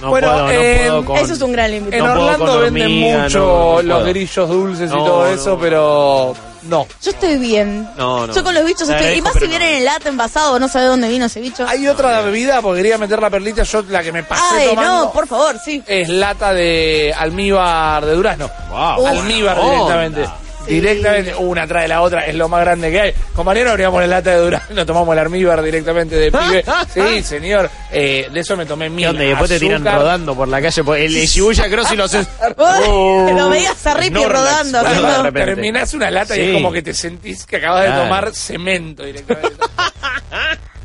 No 0.01 0.09
Bueno, 0.09 0.29
puedo, 0.29 0.43
no 0.45 0.51
eh, 0.51 0.77
puedo 0.87 1.05
con... 1.05 1.17
Eso 1.19 1.33
es 1.35 1.43
un 1.43 1.53
gran 1.53 1.71
límite. 1.71 1.97
en 1.99 2.05
no 2.05 2.13
Orlando 2.13 2.61
venden 2.61 2.83
hormiga, 2.85 3.23
mucho 3.25 3.39
no, 3.39 3.83
no 3.83 3.83
los 3.83 4.07
grillos 4.07 4.49
dulces 4.49 4.91
y 4.91 4.95
todo 4.95 5.25
no, 5.25 5.27
eso, 5.27 5.51
no. 5.51 5.59
pero 5.59 6.37
no. 6.63 6.87
Yo 7.03 7.11
estoy 7.11 7.39
bien. 7.39 7.89
No, 7.97 8.27
no. 8.27 8.33
Yo 8.35 8.43
con 8.45 8.55
los 8.55 8.65
bichos 8.65 8.83
estoy. 8.83 8.95
Y 8.95 8.99
agradezco, 8.99 9.25
más 9.25 9.35
si 9.35 9.47
vienen 9.47 9.77
en 9.77 9.85
lata, 9.85 10.09
envasado, 10.09 10.59
no 10.59 10.69
sabe 10.69 10.87
dónde 10.87 11.09
vino 11.09 11.27
ese 11.27 11.41
bicho. 11.41 11.67
Hay 11.67 11.87
otra 11.89 12.21
bebida, 12.23 12.61
porque 12.63 12.79
quería 12.83 12.99
meter 12.99 13.21
la 13.21 13.31
perlita, 13.31 13.63
yo 13.63 13.83
la 13.89 14.03
que 14.03 14.13
me 14.13 14.23
pasé 14.23 14.43
Ay, 14.53 14.69
tomando 14.69 15.05
no, 15.05 15.13
por 15.13 15.27
favor, 15.27 15.57
sí. 15.63 15.83
es 15.87 16.09
lata 16.09 16.53
de 16.53 17.15
almíbar 17.17 18.05
de 18.05 18.15
durazno. 18.15 18.51
Wow. 18.71 19.07
almíbar 19.07 19.61
directamente. 19.63 20.21
onda. 20.25 20.37
Sí. 20.67 20.75
Directamente, 20.75 21.35
una 21.37 21.67
trae 21.67 21.89
la 21.89 22.03
otra, 22.03 22.27
es 22.27 22.35
lo 22.35 22.49
más 22.49 22.61
grande 22.61 22.91
que 22.91 23.01
hay. 23.01 23.15
Compañero, 23.35 23.71
abríamos 23.71 24.01
la 24.03 24.07
lata 24.07 24.31
de 24.33 24.37
durazno, 24.37 24.87
tomamos 24.87 25.13
el 25.15 25.19
almíbar 25.21 25.63
directamente 25.63 26.15
de 26.17 26.31
pibe. 26.31 26.65
Sí, 26.93 27.23
señor, 27.23 27.71
eh, 27.91 28.29
de 28.33 28.41
eso 28.41 28.57
me 28.57 28.67
tomé 28.67 28.89
mil. 28.91 29.11
Y 29.21 29.27
después 29.29 29.49
te 29.51 29.59
tiran 29.59 29.85
rodando 29.85 30.35
por 30.37 30.49
la 30.49 30.61
calle. 30.61 30.85
por- 30.85 30.99
El 30.99 31.13
de 31.15 31.27
Shibuya 31.27 31.69
Cross 31.71 31.93
y 31.93 31.97
lo 31.97 32.05
haces... 32.05 32.27
Uy, 32.57 33.33
lo 33.33 33.49
veías 33.49 33.87
a 33.87 33.93
Snorlax. 34.03 34.29
rodando. 34.29 34.83
Bueno. 34.83 35.33
Terminás 35.33 35.95
una 35.95 36.11
lata 36.11 36.37
y 36.37 36.41
es 36.51 36.55
como 36.55 36.71
que 36.73 36.83
te 36.83 36.93
sentís 36.95 37.47
que 37.47 37.57
acabas 37.57 37.85
de 37.85 38.03
tomar 38.03 38.35
cemento 38.35 39.03
directamente. 39.05 39.57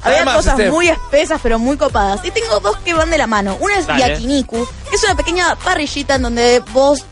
Había 0.01 0.17
Además, 0.17 0.35
cosas 0.38 0.59
este- 0.59 0.69
muy 0.71 0.88
espesas, 0.88 1.39
pero 1.41 1.57
muy 1.57 1.77
copadas. 1.77 2.21
Y 2.23 2.29
tengo 2.31 2.59
dos 2.59 2.77
que 2.85 2.93
van 2.93 3.09
de 3.09 3.17
la 3.17 3.25
mano. 3.27 3.57
Una 3.59 3.77
es 3.79 3.88
Dale. 3.88 4.07
yakiniku, 4.09 4.67
que 4.89 4.95
es 4.95 5.03
una 5.03 5.15
pequeña 5.15 5.55
parrillita 5.55 6.15
en 6.15 6.21
donde 6.21 6.61
vos 6.73 7.03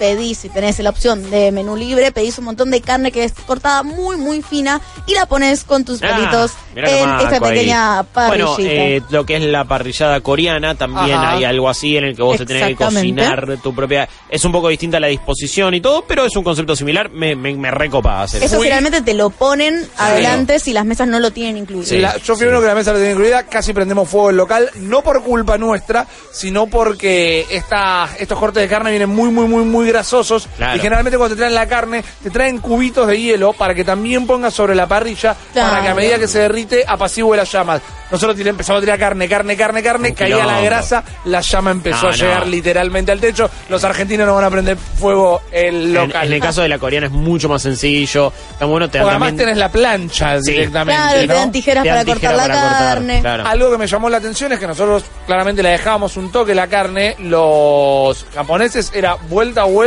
pedís, 0.00 0.38
si 0.38 0.48
tenés 0.48 0.78
la 0.78 0.88
opción 0.88 1.30
de 1.30 1.52
menú 1.52 1.76
libre, 1.76 2.10
pedís 2.10 2.38
un 2.38 2.46
montón 2.46 2.70
de 2.70 2.80
carne 2.80 3.12
que 3.12 3.22
es 3.24 3.32
cortada 3.46 3.82
muy, 3.82 4.16
muy 4.16 4.40
fina 4.40 4.80
y 5.06 5.12
la 5.12 5.26
pones 5.26 5.62
con 5.64 5.84
tus 5.84 6.02
Ah, 6.02 6.08
palitos 6.10 6.52
en 6.74 6.84
esta 6.86 7.34
ahí. 7.34 7.40
pequeña 7.40 8.02
parrillita. 8.04 8.54
Bueno, 8.56 8.70
eh, 8.70 9.02
lo 9.10 9.26
que 9.26 9.36
es 9.36 9.42
la 9.42 9.64
parrillada 9.66 10.20
coreana, 10.22 10.74
también 10.74 11.18
Ajá. 11.18 11.32
hay 11.32 11.44
algo 11.44 11.68
así 11.68 11.98
en 11.98 12.04
el 12.04 12.16
que 12.16 12.22
vos 12.22 12.38
te 12.38 12.46
tenés 12.46 12.68
que 12.68 12.76
cocinar 12.76 13.58
tu 13.62 13.74
propia... 13.74 14.08
Es 14.30 14.42
un 14.46 14.52
poco 14.52 14.68
distinta 14.68 14.98
la 14.98 15.08
disposición 15.08 15.74
y 15.74 15.82
todo, 15.82 16.04
pero 16.08 16.24
es 16.24 16.34
un 16.34 16.44
concepto 16.44 16.74
similar. 16.74 17.10
Me, 17.10 17.36
me, 17.36 17.52
me 17.54 17.70
recopa 17.70 18.22
hacer 18.22 18.42
Eso 18.42 18.56
Fui- 18.56 18.64
generalmente 18.64 19.02
te 19.02 19.12
lo 19.12 19.28
ponen 19.28 19.86
adelante 19.98 20.58
si 20.60 20.72
las 20.72 20.86
mesas 20.86 21.08
no 21.08 21.20
lo 21.20 21.30
tienen 21.30 21.58
incluido. 21.58 21.84
Sí. 21.86 21.98
La- 21.98 22.16
yo 22.16 22.36
fui 22.36 22.46
uno 22.46 22.60
que 22.62 22.66
la 22.68 22.74
mesa 22.74 22.92
la 22.92 22.98
tenía 22.98 23.12
incluida, 23.12 23.42
casi 23.42 23.74
prendemos 23.74 24.08
fuego 24.08 24.30
el 24.30 24.36
local, 24.38 24.70
no 24.76 25.02
por 25.02 25.22
culpa 25.22 25.58
nuestra, 25.58 26.06
sino 26.32 26.66
porque 26.68 27.44
esta, 27.50 28.08
estos 28.18 28.38
cortes 28.38 28.62
de 28.62 28.68
carne 28.68 28.90
vienen 28.90 29.10
muy, 29.10 29.28
muy, 29.30 29.46
muy, 29.46 29.64
muy 29.64 29.89
grasosos. 29.90 30.48
Claro. 30.56 30.76
Y 30.76 30.80
generalmente 30.80 31.18
cuando 31.18 31.34
te 31.36 31.40
traen 31.40 31.54
la 31.54 31.66
carne, 31.66 32.02
te 32.22 32.30
traen 32.30 32.58
cubitos 32.58 33.06
de 33.06 33.20
hielo 33.20 33.52
para 33.52 33.74
que 33.74 33.84
también 33.84 34.26
pongas 34.26 34.54
sobre 34.54 34.74
la 34.74 34.86
parrilla, 34.86 35.36
para 35.54 35.82
que 35.82 35.88
a 35.88 35.94
medida 35.94 36.18
que 36.18 36.28
se 36.28 36.38
derrite, 36.40 36.84
apacigüe 36.86 37.36
las 37.36 37.50
llamas. 37.52 37.80
Nosotros 38.10 38.38
empezamos 38.40 38.78
a 38.78 38.84
tirar 38.84 38.98
carne, 38.98 39.28
carne, 39.28 39.56
carne, 39.56 39.82
carne, 39.84 40.08
Un 40.08 40.14
caía 40.16 40.44
la 40.44 40.60
grasa, 40.62 41.04
la 41.26 41.40
llama 41.42 41.70
empezó 41.70 42.06
No, 42.06 42.08
a 42.08 42.16
llegar 42.16 42.40
no. 42.40 42.50
literalmente 42.50 43.12
al 43.12 43.20
techo. 43.20 43.48
Los 43.68 43.84
argentinos 43.84 44.26
no 44.26 44.34
van 44.34 44.44
a 44.44 44.50
prender 44.50 44.76
fuego 44.76 45.42
el 45.52 45.86
En, 45.86 45.94
local. 45.94 46.26
en 46.26 46.32
el 46.32 46.40
caso 46.40 46.62
de 46.62 46.68
la 46.68 46.78
coreana 46.78 47.06
es 47.06 47.12
mucho 47.12 47.48
más 47.48 47.62
sencillo. 47.62 48.32
Está 48.52 48.64
bueno, 48.66 48.90
te 48.90 48.98
además 48.98 49.14
también- 49.14 49.36
tenés 49.36 49.56
la 49.58 49.70
plancha 49.70 50.40
Sí. 50.40 50.50
directamente. 50.52 51.00
Claro, 51.00 51.20
te 51.20 51.26
¿no? 51.28 51.34
dan 51.34 51.52
tijeras 51.52 51.82
Te 51.84 51.88
para 51.88 51.98
dan 52.04 52.06
cortar 52.06 52.30
tijera 52.32 52.48
la 52.48 52.54
para 52.54 52.68
cortar, 52.68 52.88
carne. 52.94 53.20
claro. 53.20 53.46
Algo 53.46 53.70
que 53.70 53.78
me 53.78 53.86
llamó 53.86 54.10
la 54.10 54.16
atención 54.16 54.52
es 54.52 54.58
que 54.58 54.66
nosotros 54.66 55.04
claramente 55.26 55.62
le 55.62 55.68
dejábamos 55.70 56.16
un 56.16 56.32
toque 56.32 56.52
la 56.54 56.66
carne, 56.66 57.14
los 57.20 58.26
japoneses 58.34 58.90
era 58.94 59.14
vuelta 59.28 59.60
a 59.62 59.64
vuelta 59.64 59.79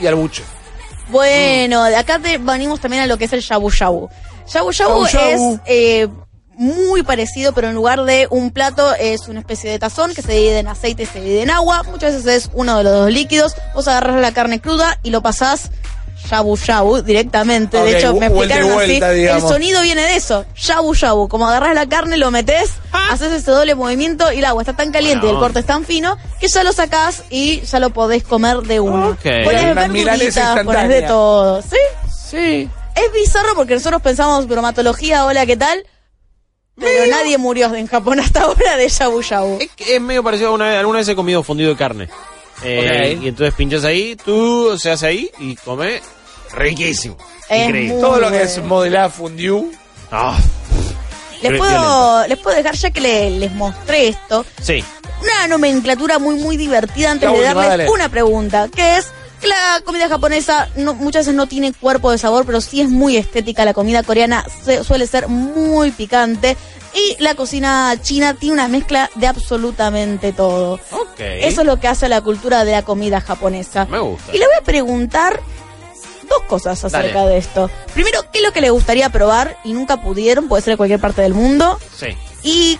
y 0.00 0.06
al 0.06 0.14
buche. 0.14 0.42
Bueno, 1.08 1.84
de 1.84 1.96
acá 1.96 2.18
te 2.18 2.38
venimos 2.38 2.80
también 2.80 3.04
a 3.04 3.06
lo 3.06 3.16
que 3.16 3.26
es 3.26 3.32
el 3.32 3.40
shabu 3.40 3.70
shabu. 3.70 4.08
Shabu 4.46 4.72
shabu, 4.72 5.06
Shabu 5.06 5.06
shabu. 5.06 5.54
es 5.54 5.60
eh, 5.66 6.08
muy 6.54 7.02
parecido, 7.02 7.52
pero 7.52 7.68
en 7.68 7.74
lugar 7.74 8.02
de 8.04 8.26
un 8.30 8.50
plato 8.50 8.94
es 8.94 9.28
una 9.28 9.40
especie 9.40 9.70
de 9.70 9.78
tazón 9.78 10.14
que 10.14 10.22
se 10.22 10.32
divide 10.32 10.58
en 10.58 10.68
aceite 10.68 11.04
y 11.04 11.06
se 11.06 11.20
divide 11.20 11.42
en 11.42 11.50
agua. 11.50 11.82
Muchas 11.84 12.14
veces 12.14 12.44
es 12.44 12.50
uno 12.54 12.78
de 12.78 12.84
los 12.84 12.92
dos 12.92 13.12
líquidos. 13.12 13.54
Vos 13.74 13.86
agarrás 13.88 14.20
la 14.20 14.32
carne 14.32 14.60
cruda 14.60 14.98
y 15.02 15.10
lo 15.10 15.22
pasás 15.22 15.70
shabu 16.28 16.56
shabu 16.56 17.02
directamente. 17.02 17.76
De 17.78 17.98
hecho, 17.98 18.14
me 18.14 18.26
explicaron 18.26 18.72
vuelta, 18.72 19.10
así. 19.10 19.18
digamos. 19.18 19.42
El 19.42 19.48
sonido 19.48 19.82
viene 19.82 20.02
de 20.02 20.16
eso, 20.16 20.44
shabu 20.54 20.94
shabu. 20.94 21.28
Como 21.28 21.46
agarrás 21.46 21.74
la 21.74 21.88
carne, 21.88 22.16
lo 22.16 22.30
metés, 22.30 22.72
haces 23.10 23.32
ese 23.32 23.50
doble 23.50 23.74
movimiento 23.74 24.32
y 24.32 24.38
el 24.38 24.44
agua 24.44 24.62
está 24.62 24.74
tan 24.74 24.92
caliente 24.92 25.26
y 25.26 25.30
el 25.30 25.36
corte 25.36 25.60
es 25.60 25.66
tan 25.66 25.84
fino 25.84 26.16
que 26.40 26.48
ya 26.48 26.62
lo 26.64 26.72
sacás 26.72 27.24
y 27.30 27.60
ya 27.62 27.78
lo 27.78 27.90
podés 27.90 28.22
comer 28.22 28.58
de 28.58 28.80
uno. 28.80 29.08
Ok. 29.10 29.44
Ponés 29.44 29.72
Una 29.72 29.88
milanesa 29.88 30.54
verduritas, 30.54 30.64
ponés 30.64 30.88
de 30.88 31.02
todo. 31.02 31.62
¿Sí? 31.62 31.76
Sí. 32.30 32.70
Es 32.94 33.12
bizarro 33.12 33.54
porque 33.54 33.74
nosotros 33.74 34.00
pensamos 34.02 34.48
bromatología, 34.48 35.26
hola, 35.26 35.44
¿qué 35.46 35.56
tal? 35.56 35.84
Pero 36.78 37.10
nadie 37.10 37.38
murió 37.38 37.74
en 37.74 37.86
Japón 37.86 38.20
hasta 38.20 38.42
ahora 38.42 38.76
de 38.76 38.88
shabu 38.88 39.22
shabu. 39.22 39.58
Es, 39.60 39.70
que 39.76 39.96
es 39.96 40.00
medio 40.00 40.22
parecido 40.22 40.50
a 40.50 40.52
una 40.52 40.68
vez, 40.68 40.78
alguna 40.78 40.98
vez 40.98 41.08
he 41.08 41.16
comido 41.16 41.42
fundido 41.42 41.70
de 41.70 41.76
carne. 41.76 42.08
Eh. 42.62 43.18
Y 43.20 43.28
entonces 43.28 43.54
pinchas 43.54 43.84
ahí, 43.84 44.16
tú 44.16 44.78
se 44.78 44.90
hace 44.90 45.06
ahí 45.06 45.30
y 45.38 45.56
come 45.56 46.00
riquísimo. 46.54 47.16
Es 47.48 47.66
Increíble. 47.66 47.92
muy- 47.94 48.02
Todo 48.02 48.18
lo 48.20 48.30
que 48.30 48.42
es 48.42 48.62
modelada 48.62 49.08
fondue. 49.10 49.64
Ah, 50.10 50.38
Les 51.42 51.58
puedo, 51.58 52.26
les 52.26 52.38
puedo 52.38 52.56
dejar 52.56 52.74
ya 52.74 52.90
que 52.90 53.00
le- 53.00 53.30
les 53.30 53.52
mostré 53.52 54.08
esto. 54.08 54.44
sí. 54.62 54.82
Una 55.22 55.48
nomenclatura 55.48 56.18
muy, 56.18 56.34
muy 56.36 56.58
divertida 56.58 57.10
antes 57.10 57.26
La 57.28 57.32
de 57.34 57.40
última, 57.42 57.54
darles 57.62 57.86
dale. 57.86 57.90
una 57.90 58.08
pregunta, 58.10 58.68
que 58.68 58.98
es 58.98 59.06
que 59.40 59.46
la 59.48 59.80
comida 59.84 60.08
japonesa 60.10 60.68
no- 60.76 60.92
muchas 60.94 61.22
veces 61.24 61.34
no 61.34 61.46
tiene 61.46 61.72
cuerpo 61.72 62.10
de 62.10 62.18
sabor, 62.18 62.44
pero 62.44 62.60
sí 62.60 62.82
es 62.82 62.90
muy 62.90 63.16
estética. 63.16 63.64
La 63.64 63.72
comida 63.72 64.02
coreana 64.02 64.44
se- 64.64 64.84
suele 64.84 65.06
ser 65.06 65.28
muy 65.28 65.90
picante. 65.90 66.56
Y 66.94 67.16
la 67.22 67.34
cocina 67.34 67.94
china 68.02 68.34
tiene 68.34 68.54
una 68.54 68.68
mezcla 68.68 69.10
de 69.14 69.26
absolutamente 69.26 70.32
todo. 70.32 70.74
Ok. 70.92 71.18
Eso 71.20 71.60
es 71.62 71.66
lo 71.66 71.78
que 71.80 71.88
hace 71.88 72.06
a 72.06 72.08
la 72.10 72.20
cultura 72.20 72.64
de 72.64 72.72
la 72.72 72.82
comida 72.82 73.20
japonesa. 73.20 73.86
Me 73.86 73.98
gusta. 73.98 74.34
Y 74.34 74.38
le 74.38 74.46
voy 74.46 74.54
a 74.60 74.64
preguntar 74.64 75.40
dos 76.28 76.42
cosas 76.48 76.82
acerca 76.84 77.20
Dale. 77.20 77.30
de 77.32 77.38
esto. 77.38 77.70
Primero, 77.94 78.20
¿qué 78.32 78.38
es 78.38 78.44
lo 78.44 78.52
que 78.52 78.60
le 78.60 78.70
gustaría 78.70 79.08
probar 79.10 79.56
y 79.64 79.72
nunca 79.72 80.00
pudieron? 80.02 80.48
Puede 80.48 80.62
ser 80.62 80.72
de 80.74 80.76
cualquier 80.76 81.00
parte 81.00 81.22
del 81.22 81.34
mundo. 81.34 81.78
Sí. 81.98 82.06
¿Y 82.42 82.78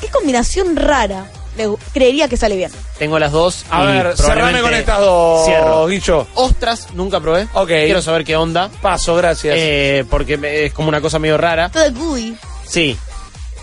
qué 0.00 0.08
combinación 0.08 0.76
rara 0.76 1.26
le 1.56 1.68
gu- 1.68 1.78
creería 1.92 2.28
que 2.28 2.36
sale 2.36 2.56
bien? 2.56 2.70
Tengo 2.98 3.18
las 3.18 3.32
dos. 3.32 3.64
A 3.70 3.82
y 3.82 3.86
ver, 3.86 4.16
cerrame 4.16 4.34
probablemente 4.34 4.62
con 4.62 4.74
estas 4.74 5.00
dos, 5.00 5.46
Cierro. 5.46 5.86
Guillo. 5.86 6.26
Ostras, 6.34 6.88
nunca 6.94 7.20
probé. 7.20 7.48
Ok. 7.54 7.68
Quiero 7.68 8.02
saber 8.02 8.24
qué 8.24 8.36
onda. 8.36 8.70
Paso, 8.82 9.14
gracias. 9.16 9.54
Eh, 9.58 10.04
porque 10.10 10.36
me- 10.36 10.66
es 10.66 10.72
como 10.72 10.88
una 10.88 11.00
cosa 11.00 11.18
medio 11.18 11.38
rara. 11.38 11.70
Todo 11.70 11.90
gooey. 11.92 12.36
Sí. 12.66 12.96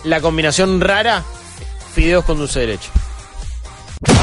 La 0.04 0.20
combinación 0.20 0.80
rara, 0.80 1.22
fideos 1.94 2.24
con 2.24 2.38
dulce 2.38 2.60
de 2.60 2.66
leche. 2.68 2.88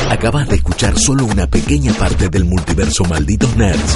Acabas 0.10 0.48
de 0.48 0.56
escuchar 0.56 0.98
solo 0.98 1.26
una 1.26 1.48
pequeña 1.48 1.92
parte 1.94 2.30
del 2.30 2.46
multiverso 2.46 3.04
Malditos 3.06 3.56
Nerds. 3.58 3.96